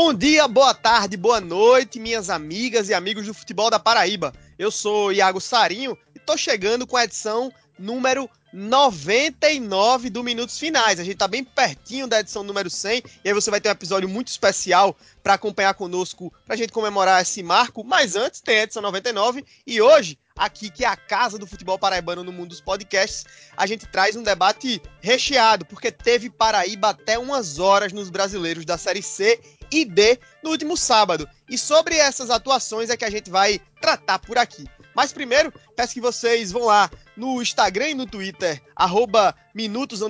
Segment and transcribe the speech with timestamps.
[0.00, 4.32] Bom dia, boa tarde, boa noite, minhas amigas e amigos do futebol da Paraíba.
[4.56, 11.00] Eu sou Iago Sarinho e tô chegando com a edição número 99 do Minutos Finais.
[11.00, 13.72] A gente tá bem pertinho da edição número 100 e aí você vai ter um
[13.72, 17.82] episódio muito especial para acompanhar conosco, pra gente comemorar esse marco.
[17.82, 21.76] Mas antes tem a edição 99 e hoje aqui, que é a casa do futebol
[21.76, 27.18] paraibano no mundo dos podcasts, a gente traz um debate recheado, porque teve Paraíba até
[27.18, 31.28] umas horas nos brasileiros da Série C e D no último sábado.
[31.48, 34.66] E sobre essas atuações é que a gente vai tratar por aqui.
[34.94, 40.00] Mas primeiro, peço que vocês vão lá no Instagram e no Twitter, arroba minutos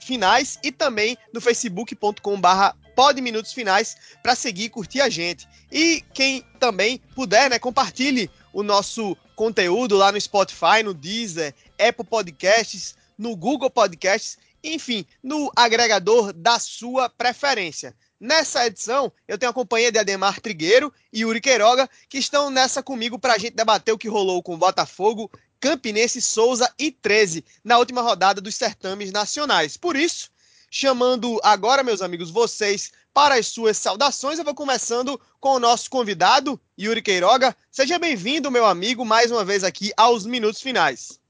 [0.00, 5.48] finais, e também no facebook.com barra podminutos finais para seguir e curtir a gente.
[5.70, 12.04] E quem também puder, né, compartilhe o nosso conteúdo lá no Spotify, no Deezer, Apple
[12.04, 17.94] Podcasts, no Google Podcasts, enfim, no agregador da sua preferência.
[18.20, 22.82] Nessa edição, eu tenho a companhia de Ademar Trigueiro e Yuri Queiroga, que estão nessa
[22.82, 25.30] comigo para a gente debater o que rolou com Botafogo,
[25.60, 29.76] Campinense, Souza e 13 na última rodada dos certames nacionais.
[29.76, 30.30] Por isso,
[30.68, 35.88] chamando agora, meus amigos, vocês para as suas saudações, eu vou começando com o nosso
[35.88, 37.56] convidado, Yuri Queiroga.
[37.70, 41.20] Seja bem-vindo, meu amigo, mais uma vez aqui aos Minutos Finais.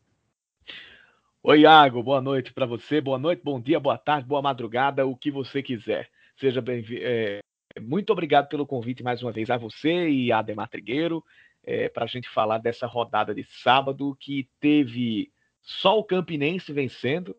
[1.43, 5.15] Oi, Iago, boa noite para você, boa noite, bom dia, boa tarde, boa madrugada, o
[5.15, 6.11] que você quiser.
[6.39, 7.01] Seja bem-vindo.
[7.05, 7.41] É,
[7.81, 11.25] muito obrigado pelo convite mais uma vez a você e a Ademar Trigueiro
[11.65, 17.37] é, para a gente falar dessa rodada de sábado que teve só o Campinense vencendo,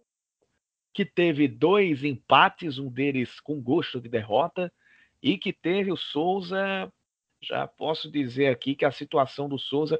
[0.94, 4.70] que teve dois empates, um deles com gosto de derrota,
[5.24, 6.92] e que teve o Souza.
[7.42, 9.98] Já posso dizer aqui que a situação do Souza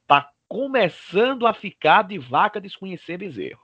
[0.00, 3.63] está começando a ficar de vaca desconhecer bezerro.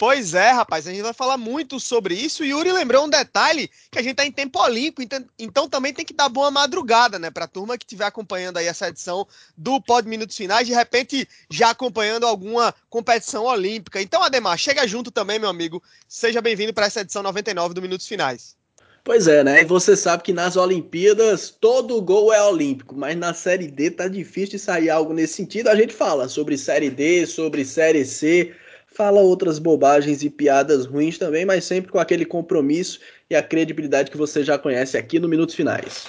[0.00, 2.42] Pois é, rapaz, a gente vai falar muito sobre isso.
[2.42, 5.92] E Yuri lembrou um detalhe que a gente está em tempo olímpico, então, então, também
[5.92, 7.30] tem que dar boa madrugada, né?
[7.30, 11.28] Para a turma que estiver acompanhando aí essa edição do Pod Minutos Finais, de repente
[11.50, 14.00] já acompanhando alguma competição olímpica.
[14.00, 15.82] Então, Ademar, chega junto também, meu amigo.
[16.08, 18.56] Seja bem-vindo para essa edição 99 do Minutos Finais.
[19.04, 19.60] Pois é, né?
[19.60, 24.08] E você sabe que nas Olimpíadas todo gol é olímpico, mas na Série D tá
[24.08, 25.68] difícil de sair algo nesse sentido.
[25.68, 28.54] A gente fala sobre Série D, sobre Série C
[29.00, 33.00] fala outras bobagens e piadas ruins também, mas sempre com aquele compromisso
[33.30, 36.04] e a credibilidade que você já conhece aqui no Minutos Finais.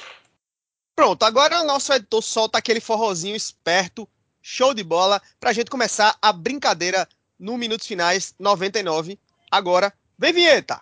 [0.94, 4.06] Pronto, agora o nosso editor solta aquele forrozinho esperto,
[4.41, 7.07] show de bola, pra gente começar a brincadeira
[7.40, 9.18] no Minutos Finais 99.
[9.50, 10.81] Agora, vem vinheta!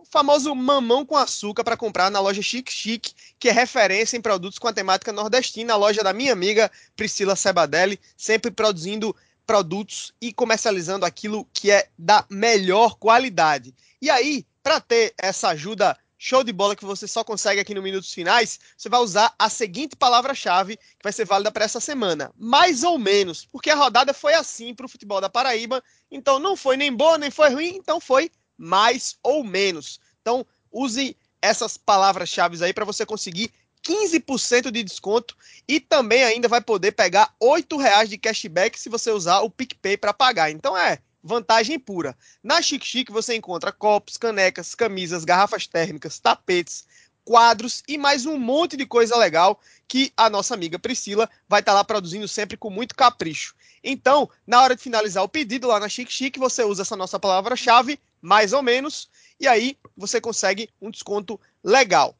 [0.11, 4.59] Famoso mamão com açúcar para comprar na loja Chique Chique, que é referência em produtos
[4.59, 9.15] com a temática nordestina, a loja da minha amiga Priscila Sebadelli, sempre produzindo
[9.47, 13.73] produtos e comercializando aquilo que é da melhor qualidade.
[14.01, 17.81] E aí, para ter essa ajuda show de bola que você só consegue aqui no
[17.81, 22.33] Minutos Finais, você vai usar a seguinte palavra-chave que vai ser válida para essa semana.
[22.37, 26.57] Mais ou menos, porque a rodada foi assim para o futebol da Paraíba, então não
[26.57, 28.29] foi nem boa, nem foi ruim, então foi
[28.61, 29.99] mais ou menos.
[30.21, 33.51] Então, use essas palavras-chave aí para você conseguir
[33.83, 35.35] 15% de desconto
[35.67, 39.97] e também ainda vai poder pegar R$ reais de cashback se você usar o PicPay
[39.97, 40.51] para pagar.
[40.51, 42.15] Então é vantagem pura.
[42.43, 46.85] Na Chic Chic você encontra copos, canecas, camisas, garrafas térmicas, tapetes,
[47.25, 51.71] quadros e mais um monte de coisa legal que a nossa amiga Priscila vai estar
[51.71, 53.55] tá lá produzindo sempre com muito capricho.
[53.83, 57.19] Então, na hora de finalizar o pedido lá na Chic Chic, você usa essa nossa
[57.19, 59.09] palavra-chave mais ou menos,
[59.39, 62.15] e aí você consegue um desconto legal.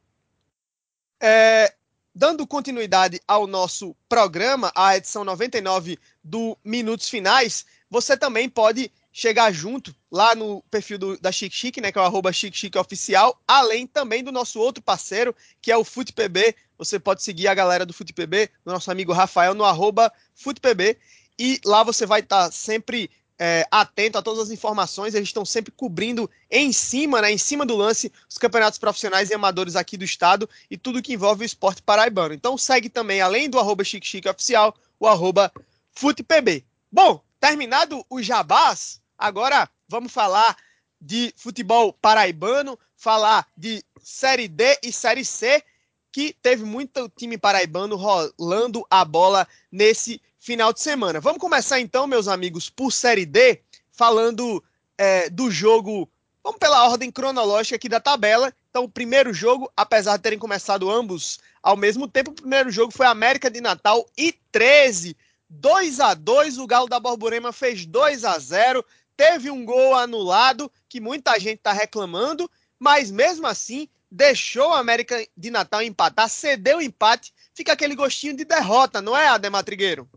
[1.20, 1.72] É,
[2.14, 9.52] dando continuidade ao nosso programa, a edição 99 do Minutos Finais, você também pode chegar
[9.52, 12.78] junto lá no perfil do, da Chique Chique, né, que é o arroba Chique Chique
[12.78, 16.54] Oficial, além também do nosso outro parceiro, que é o FutePB.
[16.78, 20.98] Você pode seguir a galera do FutePB, do nosso amigo Rafael, no arroba FutePB,
[21.38, 23.10] e lá você vai estar sempre
[23.44, 25.16] é, atento a todas as informações.
[25.16, 29.34] Eles estão sempre cobrindo em cima, né, em cima do lance, os campeonatos profissionais e
[29.34, 32.34] amadores aqui do estado e tudo que envolve o esporte paraibano.
[32.34, 35.52] Então segue também, além do arroba Chique Chique Oficial, o arroba
[35.90, 36.64] FutePB.
[36.90, 40.56] Bom, terminado o jabás, agora vamos falar
[41.00, 45.64] de futebol paraibano, falar de Série D e Série C,
[46.12, 51.20] que teve muito time paraibano rolando a bola nesse final de semana.
[51.20, 53.60] Vamos começar então, meus amigos, por Série D,
[53.92, 54.62] falando
[54.98, 56.10] é, do jogo.
[56.42, 58.52] Vamos pela ordem cronológica aqui da tabela.
[58.68, 62.92] Então, o primeiro jogo, apesar de terem começado ambos ao mesmo tempo, o primeiro jogo
[62.92, 65.16] foi América de Natal e 13.
[65.48, 68.84] 2 a 2 o Galo da Borborema fez 2 a 0
[69.16, 72.50] teve um gol anulado, que muita gente está reclamando,
[72.80, 78.36] mas mesmo assim deixou o América de Natal empatar, cedeu o empate, fica aquele gostinho
[78.36, 80.08] de derrota, não é, Ademar Trigueiro?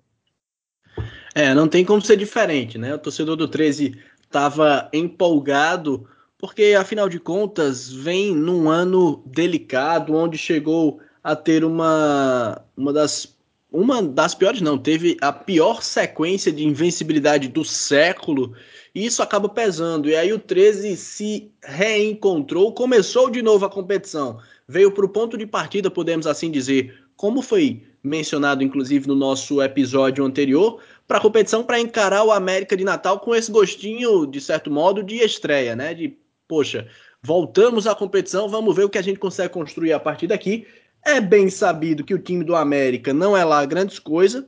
[1.35, 2.95] É, não tem como ser diferente, né?
[2.95, 10.37] O torcedor do 13 estava empolgado, porque afinal de contas vem num ano delicado, onde
[10.37, 13.35] chegou a ter uma, uma das
[13.71, 18.53] uma das piores não, teve a pior sequência de invencibilidade do século
[18.93, 20.09] e isso acaba pesando.
[20.09, 25.37] E aí o 13 se reencontrou, começou de novo a competição, veio para o ponto
[25.37, 31.21] de partida, podemos assim dizer, como foi mencionado inclusive no nosso episódio anterior, para a
[31.21, 35.75] competição para encarar o América de Natal com esse gostinho, de certo modo, de estreia,
[35.75, 35.93] né?
[35.93, 36.17] De,
[36.47, 36.87] poxa,
[37.21, 40.67] voltamos à competição, vamos ver o que a gente consegue construir a partir daqui.
[41.03, 44.43] É bem sabido que o time do América não é lá grandes coisas,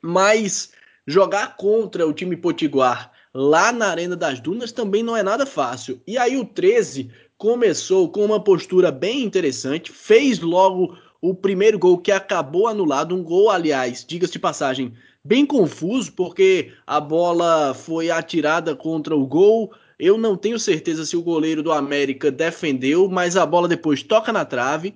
[0.00, 0.72] mas
[1.06, 6.00] jogar contra o time Potiguar lá na Arena das Dunas também não é nada fácil.
[6.06, 11.98] E aí o 13 começou com uma postura bem interessante, fez logo o primeiro gol
[11.98, 14.92] que acabou anulado, um gol, aliás, diga-se de passagem,
[15.24, 19.72] bem confuso, porque a bola foi atirada contra o gol.
[19.98, 24.32] Eu não tenho certeza se o goleiro do América defendeu, mas a bola depois toca
[24.32, 24.94] na trave,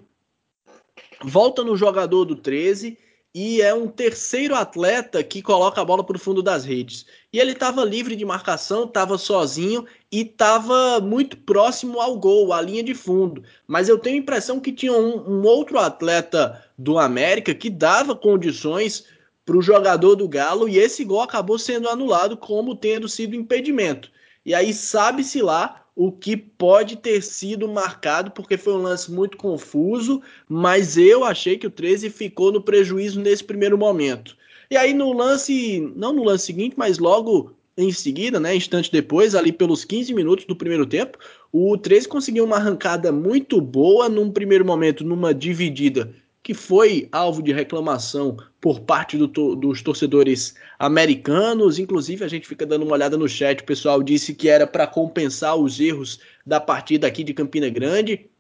[1.23, 2.99] volta no jogador do 13
[3.39, 7.05] e é um terceiro atleta que coloca a bola para o fundo das redes.
[7.31, 12.63] E ele estava livre de marcação, estava sozinho e estava muito próximo ao gol, à
[12.63, 13.43] linha de fundo.
[13.67, 18.17] Mas eu tenho a impressão que tinha um, um outro atleta do América que dava
[18.17, 19.05] condições
[19.47, 24.11] para o jogador do Galo e esse gol acabou sendo anulado como tendo sido impedimento.
[24.45, 29.37] E aí sabe-se lá o que pode ter sido marcado, porque foi um lance muito
[29.37, 34.37] confuso, mas eu achei que o 13 ficou no prejuízo nesse primeiro momento.
[34.69, 39.35] E aí no lance, não no lance seguinte, mas logo em seguida, né, instante depois,
[39.35, 41.19] ali pelos 15 minutos do primeiro tempo,
[41.53, 46.13] o 13 conseguiu uma arrancada muito boa num primeiro momento, numa dividida
[46.47, 49.27] que foi alvo de reclamação por parte do
[49.57, 51.77] dos torcedores americanos.
[51.77, 54.87] Inclusive, a gente fica dando uma olhada no chat, o pessoal disse que era para
[54.87, 58.31] compensar os erros da partida aqui de Campina Grande.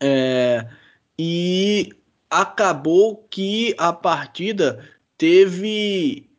[0.00, 0.66] É,
[1.18, 1.92] e
[2.30, 4.82] acabou que a partida
[5.18, 6.30] teve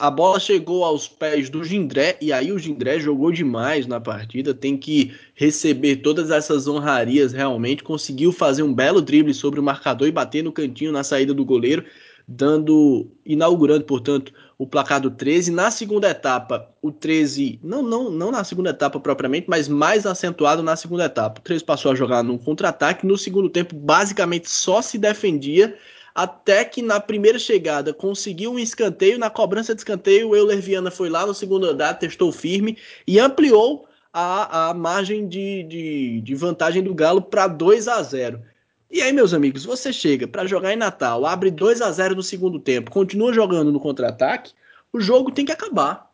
[0.00, 4.54] a bola chegou aos pés do Gindré e aí o Gindré jogou demais na partida,
[4.54, 10.08] tem que receber todas essas honrarias realmente, conseguiu fazer um belo drible sobre o marcador
[10.08, 11.84] e bater no cantinho na saída do goleiro,
[12.26, 15.50] dando inaugurando, portanto, o placar do 13.
[15.50, 20.62] Na segunda etapa, o 13, não não não na segunda etapa propriamente, mas mais acentuado
[20.62, 21.40] na segunda etapa.
[21.40, 25.76] O 13 passou a jogar num contra-ataque, no segundo tempo basicamente só se defendia
[26.14, 30.90] até que na primeira chegada conseguiu um escanteio, na cobrança de escanteio, o Euler Viana
[30.90, 36.34] foi lá no segundo andar, testou firme e ampliou a, a margem de, de, de
[36.34, 38.42] vantagem do Galo para 2 a 0.
[38.90, 42.22] E aí, meus amigos, você chega para jogar em Natal, abre 2 a 0 no
[42.22, 44.52] segundo tempo, continua jogando no contra-ataque,
[44.92, 46.09] o jogo tem que acabar.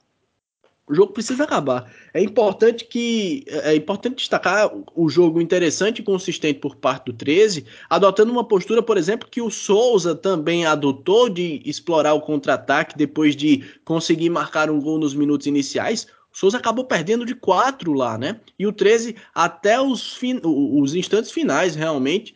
[0.89, 1.91] O jogo precisa acabar.
[2.15, 7.67] É importante que é importante destacar o jogo interessante e consistente por parte do 13,
[7.91, 13.35] adotando uma postura, por exemplo, que o Souza também adotou de explorar o contra-ataque depois
[13.35, 16.07] de conseguir marcar um gol nos minutos iniciais.
[16.33, 18.39] O Souza acabou perdendo de 4 lá, né?
[18.57, 22.33] E o 13 até os, fin os instantes finais realmente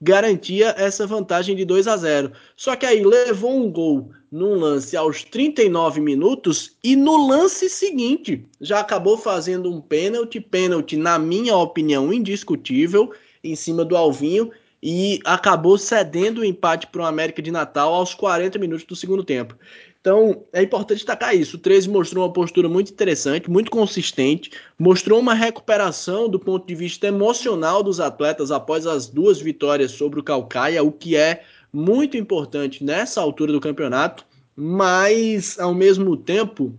[0.00, 2.32] garantia essa vantagem de 2 a 0.
[2.56, 8.46] Só que aí levou um gol num lance aos 39 minutos e no lance seguinte
[8.60, 14.50] já acabou fazendo um pênalti, pênalti na minha opinião indiscutível em cima do Alvinho
[14.82, 19.22] e acabou cedendo o empate para o América de Natal aos 40 minutos do segundo
[19.22, 19.54] tempo.
[20.00, 21.56] Então, é importante destacar isso.
[21.56, 26.74] O 13 mostrou uma postura muito interessante, muito consistente, mostrou uma recuperação do ponto de
[26.74, 32.16] vista emocional dos atletas após as duas vitórias sobre o Calcaia, o que é muito
[32.16, 34.24] importante nessa altura do campeonato,
[34.56, 36.74] mas ao mesmo tempo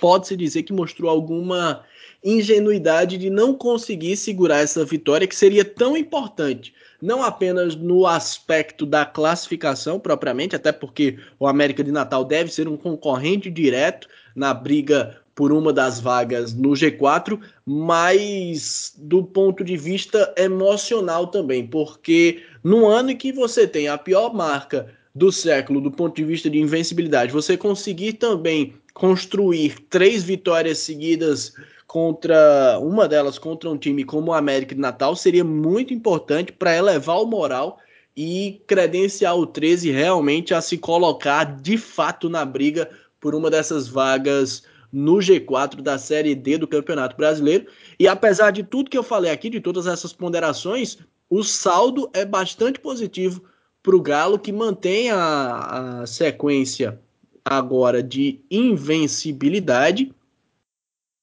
[0.00, 1.84] pode-se dizer que mostrou alguma
[2.24, 8.86] ingenuidade de não conseguir segurar essa vitória que seria tão importante não apenas no aspecto
[8.86, 14.52] da classificação propriamente, até porque o América de Natal deve ser um concorrente direto na
[14.52, 22.42] briga por uma das vagas no G4, mas do ponto de vista emocional também, porque
[22.64, 26.48] no ano em que você tem a pior marca do século do ponto de vista
[26.48, 31.52] de invencibilidade, você conseguir também construir três vitórias seguidas
[31.96, 36.76] contra uma delas contra um time como o América de Natal seria muito importante para
[36.76, 37.78] elevar o moral
[38.14, 43.88] e credenciar o 13 realmente a se colocar de fato na briga por uma dessas
[43.88, 44.62] vagas
[44.92, 47.64] no G4 da Série D do Campeonato Brasileiro.
[47.98, 50.98] E apesar de tudo que eu falei aqui, de todas essas ponderações,
[51.30, 53.42] o saldo é bastante positivo
[53.82, 57.00] para o Galo, que mantém a, a sequência
[57.42, 60.14] agora de invencibilidade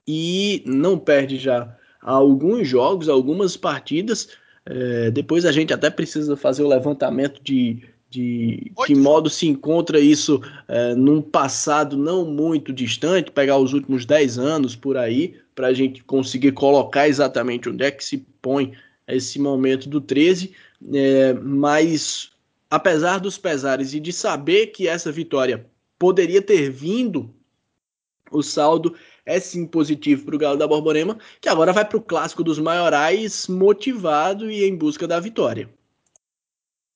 [0.08, 4.30] e não perde já alguns jogos, algumas partidas.
[4.66, 10.00] É, depois a gente até precisa fazer o levantamento de, de que modo se encontra
[10.00, 15.68] isso é, num passado não muito distante, pegar os últimos 10 anos por aí, para
[15.68, 18.74] a gente conseguir colocar exatamente onde é que se põe
[19.08, 20.52] esse momento do 13.
[20.94, 22.32] É, mas
[22.70, 25.66] apesar dos pesares e de saber que essa vitória
[26.00, 27.34] poderia ter vindo,
[28.32, 28.96] o saldo
[29.26, 32.60] é sim positivo para o Galo da Borborema, que agora vai para o clássico dos
[32.60, 35.70] maiorais motivado e em busca da vitória.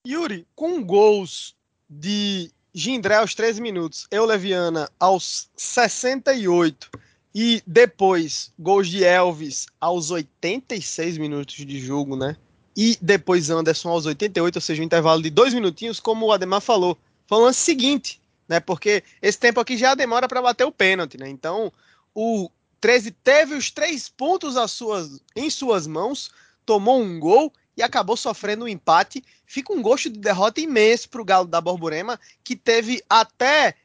[0.06, 1.56] Yuri, com gols
[1.90, 6.90] de Gindré aos 13 minutos, Euleviana aos 68
[7.34, 12.36] e depois gols de Elvis aos 86 minutos de jogo, né?
[12.76, 16.62] E depois Anderson aos 88, ou seja, um intervalo de dois minutinhos, como o Ademar
[16.62, 16.98] falou.
[17.26, 18.60] Foi o seguinte né?
[18.60, 21.28] Porque esse tempo aqui já demora para bater o pênalti, né?
[21.28, 21.72] Então,
[22.20, 22.50] o
[22.82, 26.32] 13 teve os três pontos suas, em suas mãos,
[26.66, 29.24] tomou um gol e acabou sofrendo um empate.
[29.46, 33.76] Fica um gosto de derrota imenso para o Galo da Borborema, que teve até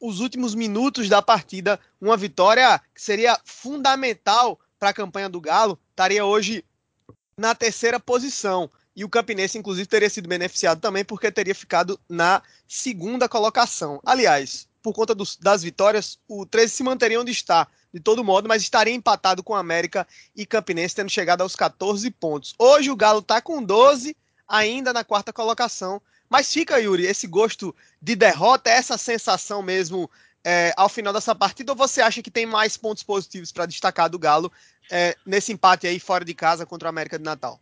[0.00, 5.78] os últimos minutos da partida uma vitória que seria fundamental para a campanha do Galo.
[5.90, 6.64] Estaria hoje
[7.36, 8.70] na terceira posição.
[8.96, 14.00] E o Campinense, inclusive, teria sido beneficiado também porque teria ficado na segunda colocação.
[14.02, 18.48] Aliás, por conta dos, das vitórias, o 13 se manteria onde está, de todo modo,
[18.48, 22.54] mas estaria empatado com América e Campinense, tendo chegado aos 14 pontos.
[22.58, 24.16] Hoje o Galo está com 12,
[24.48, 26.00] ainda na quarta colocação.
[26.28, 30.10] Mas fica, Yuri, esse gosto de derrota, essa sensação mesmo
[30.42, 34.08] é, ao final dessa partida, ou você acha que tem mais pontos positivos para destacar
[34.08, 34.50] do Galo
[34.90, 37.60] é, nesse empate aí fora de casa contra o América de Natal?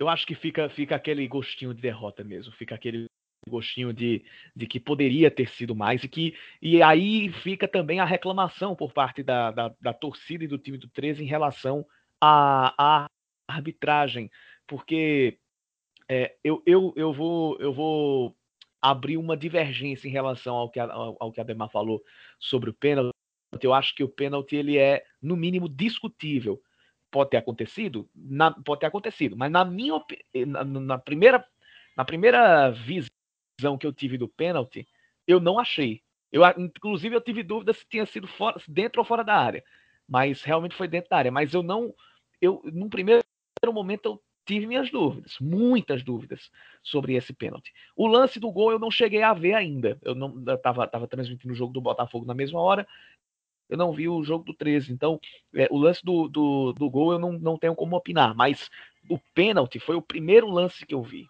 [0.00, 3.06] eu acho que fica, fica aquele gostinho de derrota mesmo, fica aquele
[3.48, 8.04] gostinho de, de que poderia ter sido mais e que e aí fica também a
[8.04, 11.86] reclamação por parte da, da, da torcida e do time do 13 em relação
[12.20, 13.06] à, à
[13.48, 14.30] arbitragem,
[14.66, 15.38] porque
[16.08, 18.36] é, eu, eu, eu, vou, eu vou
[18.80, 22.02] abrir uma divergência em relação ao que a, ao, que a Demar falou
[22.38, 23.14] sobre o pênalti.
[23.60, 26.60] Eu acho que o pênalti ele é no mínimo discutível
[27.10, 30.00] pode ter acontecido, na, pode ter acontecido, mas na minha
[30.46, 31.44] na, na, primeira
[31.96, 33.10] na primeira visão
[33.78, 34.86] que eu tive do pênalti,
[35.26, 36.02] eu não achei.
[36.32, 39.64] Eu inclusive eu tive dúvida se tinha sido fora, dentro ou fora da área,
[40.08, 41.94] mas realmente foi dentro da área, mas eu não
[42.40, 43.24] eu num primeiro
[43.66, 46.50] momento eu tive minhas dúvidas, muitas dúvidas
[46.82, 47.72] sobre esse pênalti.
[47.96, 49.98] O lance do gol eu não cheguei a ver ainda.
[50.02, 52.86] Eu não estava tava transmitindo o jogo do Botafogo na mesma hora
[53.70, 54.92] eu não vi o jogo do 13.
[54.92, 55.18] Então,
[55.54, 58.68] é, o lance do, do, do gol eu não, não tenho como opinar, mas
[59.08, 61.28] o pênalti foi o primeiro lance que eu vi.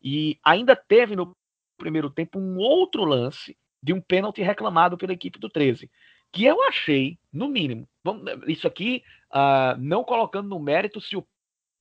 [0.00, 1.34] E ainda teve no
[1.76, 5.90] primeiro tempo um outro lance de um pênalti reclamado pela equipe do 13,
[6.32, 11.26] que eu achei, no mínimo, vamos, isso aqui uh, não colocando no mérito se o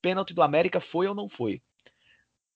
[0.02, 1.62] pênalti do América foi ou não foi.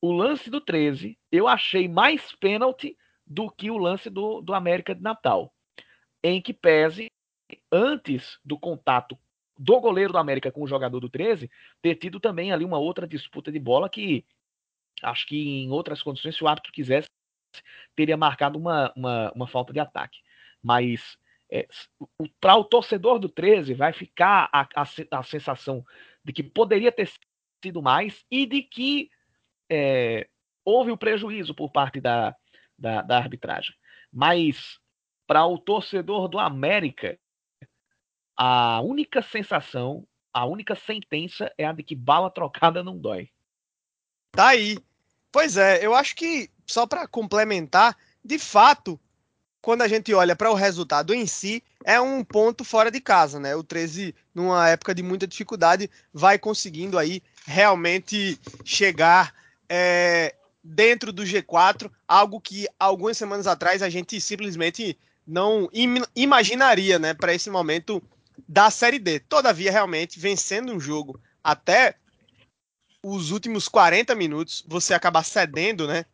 [0.02, 4.94] O lance do 13, eu achei mais pênalti do que o lance do, do América
[4.94, 5.54] de Natal,
[6.24, 7.10] em que pese
[7.72, 9.18] antes do contato
[9.58, 11.50] do goleiro do América com o jogador do 13,
[11.82, 14.24] ter tido também ali uma outra disputa de bola que
[15.02, 17.08] acho que em outras condições, se o árbitro quisesse,
[17.96, 20.20] teria marcado uma, uma, uma falta de ataque.
[20.62, 21.18] Mas
[21.52, 21.68] é,
[22.42, 25.86] para o torcedor do 13 vai ficar a, a, a, sensação
[26.24, 27.10] de que poderia ter
[27.64, 29.10] sido mais e de que
[29.70, 30.28] é,
[30.66, 32.36] houve o prejuízo por parte da,
[32.78, 33.76] da, da arbitragem.
[34.12, 34.80] Mas
[35.26, 37.20] para o torcedor do América,
[38.36, 43.30] a única sensação, a única sentença é a de que bala trocada não dói.
[44.32, 44.78] Tá aí.
[45.32, 49.00] Pois é, eu acho que, só para complementar, de fato,
[49.62, 53.40] quando a gente olha para o resultado em si, é um ponto fora de casa,
[53.40, 53.56] né?
[53.56, 59.34] O 13, numa época de muita dificuldade, vai conseguindo aí realmente chegar
[59.70, 66.98] é, dentro do G4, algo que algumas semanas atrás a gente simplesmente não im imaginaria,
[66.98, 68.02] né, para esse momento
[68.48, 69.20] da Série D.
[69.20, 71.96] Todavia, realmente, vencendo um jogo até
[73.10, 76.06] os últimos 40 minutos, você acaba cedendo, né,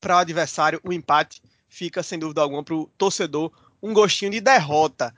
[0.00, 3.52] para o adversário, o empate fica, sem dúvida alguma, para o torcedor
[3.82, 5.14] um gostinho de derrota.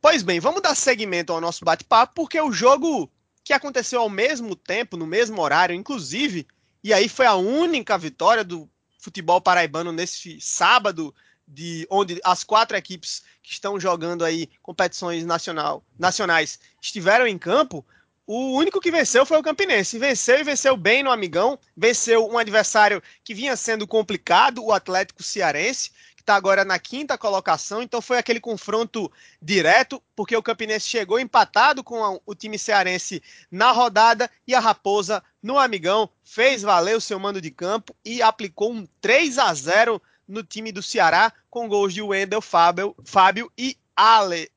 [0.00, 3.10] Pois bem, vamos dar seguimento ao nosso bate-papo, porque o jogo
[3.42, 6.46] que aconteceu ao mesmo tempo, no mesmo horário, inclusive,
[6.82, 8.68] e aí foi a única vitória do
[8.98, 11.14] futebol paraibano nesse sábado,
[11.46, 17.84] de onde as quatro equipes que estão jogando aí competições nacional, nacionais estiveram em campo,
[18.26, 19.98] o único que venceu foi o Campinense.
[19.98, 21.58] Venceu e venceu bem no Amigão.
[21.76, 27.18] Venceu um adversário que vinha sendo complicado, o Atlético Cearense, que está agora na quinta
[27.18, 27.82] colocação.
[27.82, 29.12] Então foi aquele confronto
[29.42, 35.22] direto, porque o Campinense chegou empatado com o time cearense na rodada e a Raposa
[35.42, 40.00] no Amigão fez valer o seu mando de campo e aplicou um 3 a 0
[40.26, 44.48] no time do Ceará, com gols de Wendel, Fábio, Fábio e Aleph.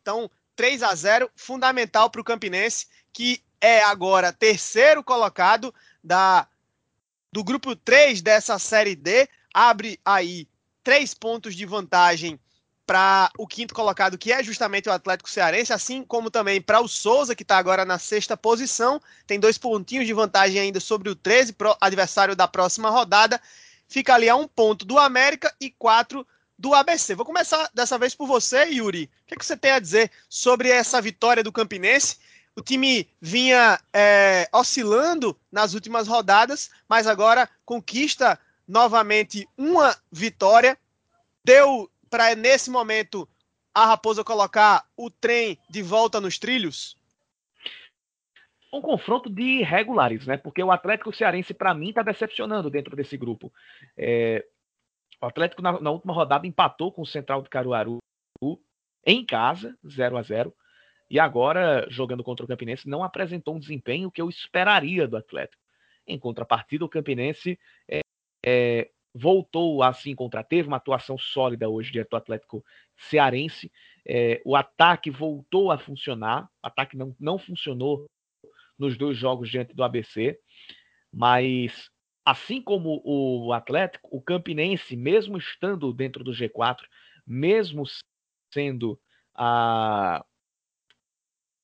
[0.00, 5.72] Então, 3 a 0 fundamental para o Campinense, que é agora terceiro colocado
[6.02, 6.48] da,
[7.32, 9.28] do grupo 3 dessa Série D.
[9.54, 10.48] Abre aí
[10.82, 12.40] três pontos de vantagem
[12.84, 16.88] para o quinto colocado, que é justamente o Atlético Cearense, assim como também para o
[16.88, 19.00] Souza, que está agora na sexta posição.
[19.28, 23.40] Tem dois pontinhos de vantagem ainda sobre o 13, adversário da próxima rodada
[23.88, 26.26] fica ali a um ponto do América e quatro
[26.58, 27.14] do ABC.
[27.14, 29.04] Vou começar dessa vez por você, Yuri.
[29.04, 32.18] O que, é que você tem a dizer sobre essa vitória do Campinense?
[32.56, 40.76] O time vinha é, oscilando nas últimas rodadas, mas agora conquista novamente uma vitória.
[41.44, 43.28] Deu para, nesse momento,
[43.72, 46.98] a Raposa colocar o trem de volta nos trilhos?
[48.72, 50.36] um confronto de irregulares, né?
[50.36, 53.52] Porque o Atlético Cearense, para mim, está decepcionando dentro desse grupo.
[53.96, 54.44] É,
[55.20, 57.98] o Atlético, na, na, última rodada, empatou com o Central de Caruaru
[59.04, 60.54] em casa, 0 a 0
[61.10, 65.62] e agora, jogando contra o Campinense, não apresentou um desempenho que eu esperaria do Atlético.
[66.06, 68.00] Em contrapartida, o Campinense é,
[68.44, 72.64] é, voltou a se encontrar, teve uma atuação sólida hoje diante do Atlético
[72.96, 73.72] Cearense.
[74.06, 78.06] É, o ataque voltou a funcionar, o ataque não, não funcionou
[78.78, 80.38] nos dois jogos diante do ABC,
[81.12, 81.90] mas
[82.30, 86.84] assim como o Atlético, o Campinense, mesmo estando dentro do G4,
[87.26, 87.84] mesmo
[88.52, 89.00] sendo
[89.34, 90.24] a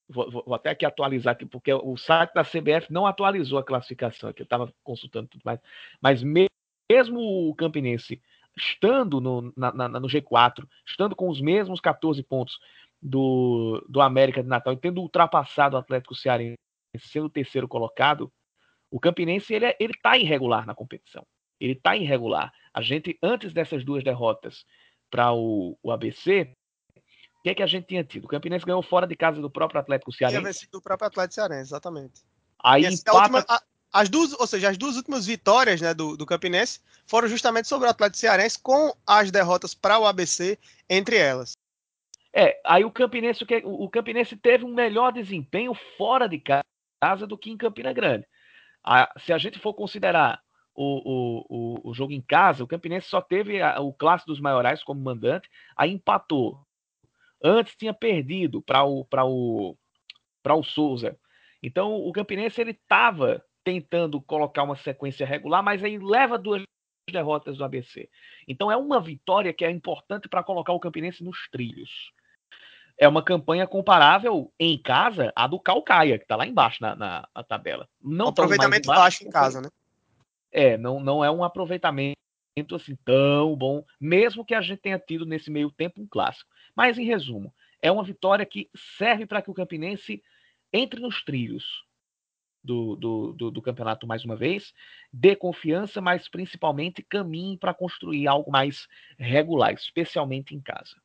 [0.07, 4.29] Vou, vou, até aqui atualizar aqui, porque o site da CBF não atualizou a classificação
[4.29, 5.59] aqui, eu estava consultando tudo mais.
[6.00, 8.20] Mas mesmo o Campinense
[8.55, 12.59] estando no, na, na, no G4, estando com os mesmos 14 pontos
[13.00, 16.59] do, do América de Natal e tendo ultrapassado o Atlético Cearense
[16.98, 18.31] sendo o terceiro colocado,
[18.94, 21.26] o Campinense ele, é, ele tá irregular na competição.
[21.61, 22.52] Ele está irregular.
[22.72, 24.64] A gente, antes dessas duas derrotas
[25.11, 26.54] para o, o ABC,
[26.96, 28.26] o que é que a gente tinha tido?
[28.26, 30.38] O Campinense ganhou fora de casa do próprio Atlético Cearense.
[30.38, 32.22] Tinha vencido do próprio Atlético Cearense, exatamente.
[32.62, 33.18] Aí assim, empata...
[33.18, 33.61] última, a,
[33.92, 37.88] as duas, ou seja, as duas últimas vitórias né, do, do Campinense foram justamente sobre
[37.88, 40.57] o Atlético Cearense, com as derrotas para o ABC
[40.88, 41.54] entre elas.
[42.33, 47.50] É, aí o Campinense, o Campinense teve um melhor desempenho fora de casa do que
[47.50, 48.24] em Campina Grande.
[48.85, 50.42] A, se a gente for considerar
[50.75, 54.83] o, o, o, jogo em casa, o Campinense só teve a, o clássico dos maiorais
[54.83, 56.61] como mandante, aí empatou.
[57.42, 59.77] Antes tinha perdido para o, o,
[60.44, 61.18] o Souza.
[61.62, 66.62] Então o Campinense ele estava tentando colocar uma sequência regular, mas aí leva duas
[67.11, 68.11] derrotas do ABC.
[68.47, 72.12] Então é uma vitória que é importante para colocar o Campinense nos trilhos
[72.98, 77.28] é uma campanha comparável em casa à do Calcaia, que está lá embaixo na, na,
[77.35, 77.88] na tabela.
[78.00, 79.68] Não aproveitamento baixo, baixo em casa, né?
[80.52, 82.16] É, não, não é um aproveitamento
[82.72, 86.48] assim tão bom, mesmo que a gente tenha tido nesse meio tempo um clássico.
[86.74, 87.52] Mas em resumo,
[87.83, 90.22] é uma vitória que serve para que o Campinense
[90.72, 91.85] entre nos trilhos
[92.62, 94.72] do, do, do, do, campeonato mais uma vez,
[95.12, 100.96] dê confiança, mas principalmente caminhe para construir algo mais regular, especialmente em casa.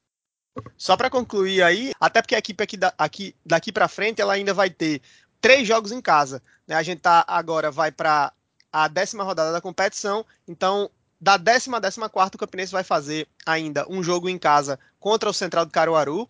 [0.78, 4.54] Só para concluir aí, até porque a equipe aqui, aqui daqui para frente ela ainda
[4.54, 5.02] vai ter
[5.42, 6.42] três jogos em casa.
[6.68, 6.76] Né?
[6.76, 8.32] A gente tá agora vai para
[8.72, 13.28] a décima rodada da competição, então da décima a décima quarta o Campinense vai fazer
[13.46, 16.28] ainda um jogo em casa contra o Central do Caruaru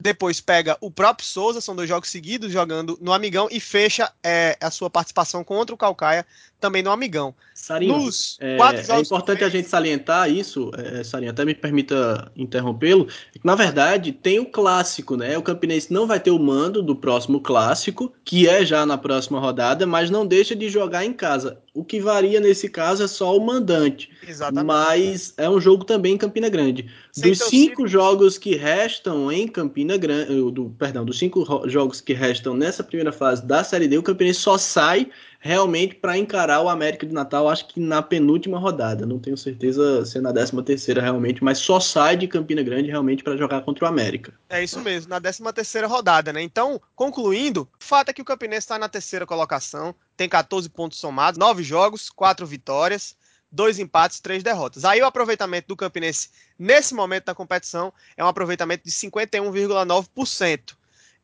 [0.00, 4.56] depois pega o próprio Souza, são dois jogos seguidos jogando no Amigão e fecha é,
[4.60, 6.26] a sua participação contra o Calcaia
[6.58, 7.34] também no Amigão.
[7.54, 13.08] Sarinho, Nos é, é importante a gente salientar isso, é, Sarinho, até me permita interrompê-lo,
[13.34, 15.36] é que na verdade tem o clássico, né?
[15.36, 19.38] O Campinense não vai ter o mando do próximo clássico, que é já na próxima
[19.38, 21.58] rodada, mas não deixa de jogar em casa.
[21.72, 24.10] O que varia nesse caso é só o mandante.
[24.26, 24.66] Exatamente.
[24.66, 26.90] Mas é um jogo também em Campina Grande.
[27.12, 32.12] Sem dos cinco jogos que restam em Campina Grande, do, perdão, dos cinco jogos que
[32.12, 35.08] restam nessa primeira fase da Série D, o Campinense só sai
[35.42, 39.06] realmente para encarar o América de Natal, acho que na penúltima rodada.
[39.06, 42.90] Não tenho certeza se é na décima terceira realmente, mas só sai de Campina Grande
[42.90, 44.34] realmente para jogar contra o América.
[44.50, 46.42] É isso mesmo, na décima terceira rodada, né?
[46.42, 50.98] Então, concluindo, o fato é que o Campinense está na terceira colocação, tem 14 pontos
[50.98, 53.16] somados, 9 jogos, 4 vitórias,
[53.50, 54.84] dois empates, três derrotas.
[54.84, 60.76] Aí o aproveitamento do Campinense nesse momento da competição é um aproveitamento de 51,9%.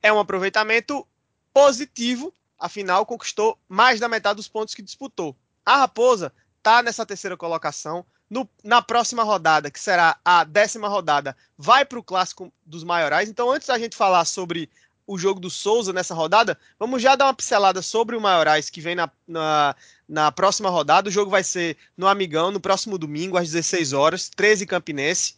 [0.02, 1.06] É um aproveitamento
[1.52, 5.36] positivo afinal conquistou mais da metade dos pontos que disputou.
[5.64, 8.04] A Raposa está nessa terceira colocação.
[8.28, 13.28] No, na próxima rodada, que será a décima rodada, vai para o clássico dos maiorais.
[13.28, 14.68] Então, antes da gente falar sobre
[15.06, 18.80] o jogo do Souza nessa rodada, vamos já dar uma pincelada sobre o maiorais que
[18.80, 19.76] vem na, na,
[20.08, 21.08] na próxima rodada.
[21.08, 25.34] O jogo vai ser no Amigão, no próximo domingo, às 16 horas, 13 Campinense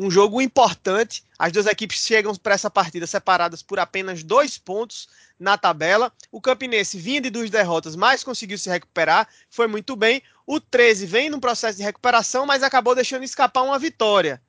[0.00, 1.22] um jogo importante.
[1.38, 5.06] As duas equipes chegam para essa partida separadas por apenas dois pontos
[5.38, 6.10] na tabela.
[6.32, 10.22] O Campinense vinha de duas derrotas, mas conseguiu se recuperar, foi muito bem.
[10.46, 14.40] O 13 vem num processo de recuperação, mas acabou deixando escapar uma vitória.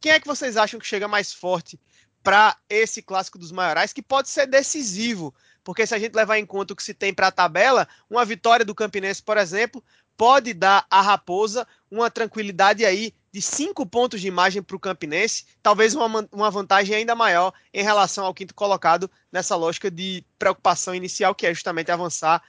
[0.00, 1.78] Quem é que vocês acham que chega mais forte
[2.22, 5.34] para esse clássico dos maiorais, que pode ser decisivo?
[5.64, 8.24] Porque se a gente levar em conta o que se tem para a tabela, uma
[8.24, 9.82] vitória do Campinense, por exemplo,
[10.16, 15.44] pode dar à Raposa uma tranquilidade aí de cinco pontos de imagem para o Campinense,
[15.62, 20.94] talvez uma, uma vantagem ainda maior em relação ao quinto colocado nessa lógica de preocupação
[20.94, 22.42] inicial, que é justamente avançar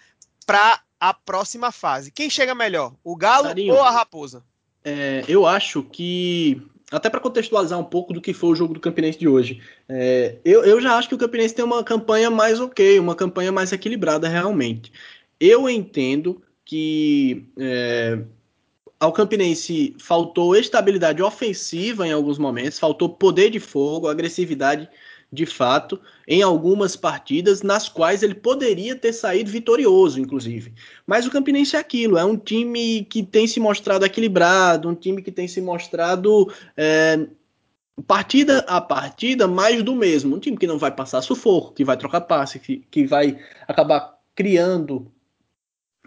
[0.46, 2.12] para a próxima fase.
[2.12, 4.44] Quem chega melhor, o Galo ou a Raposa?
[4.84, 8.80] É, eu acho que, até para contextualizar um pouco do que foi o jogo do
[8.80, 12.60] Campinense de hoje, é, eu, eu já acho que o Campinense tem uma campanha mais
[12.60, 14.92] ok, uma campanha mais equilibrada realmente.
[15.40, 18.20] Eu entendo que é,
[19.02, 24.88] ao Campinense faltou estabilidade ofensiva em alguns momentos, faltou poder de fogo, agressividade
[25.34, 30.76] de fato em algumas partidas nas quais ele poderia ter saído vitorioso, inclusive.
[31.08, 35.24] Mas o Campinense é aquilo, é um time que tem se mostrado equilibrado, um time
[35.24, 37.26] que tem se mostrado é,
[38.06, 41.98] partida a partida mais do mesmo, um time que não vai passar sufoco, que vai
[41.98, 45.12] trocar passe, que, que vai acabar criando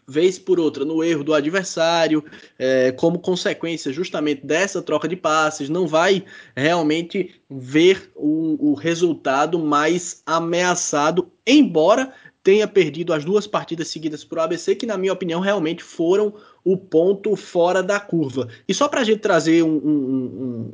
[0.07, 2.25] vez por outra no erro do adversário,
[2.59, 6.25] é, como consequência justamente dessa troca de passes, não vai
[6.57, 12.13] realmente ver o, o resultado mais ameaçado, embora
[12.43, 16.35] tenha perdido as duas partidas seguidas para o ABC, que na minha opinião realmente foram
[16.63, 18.49] o ponto fora da curva.
[18.69, 20.73] E só para a gente trazer um, um,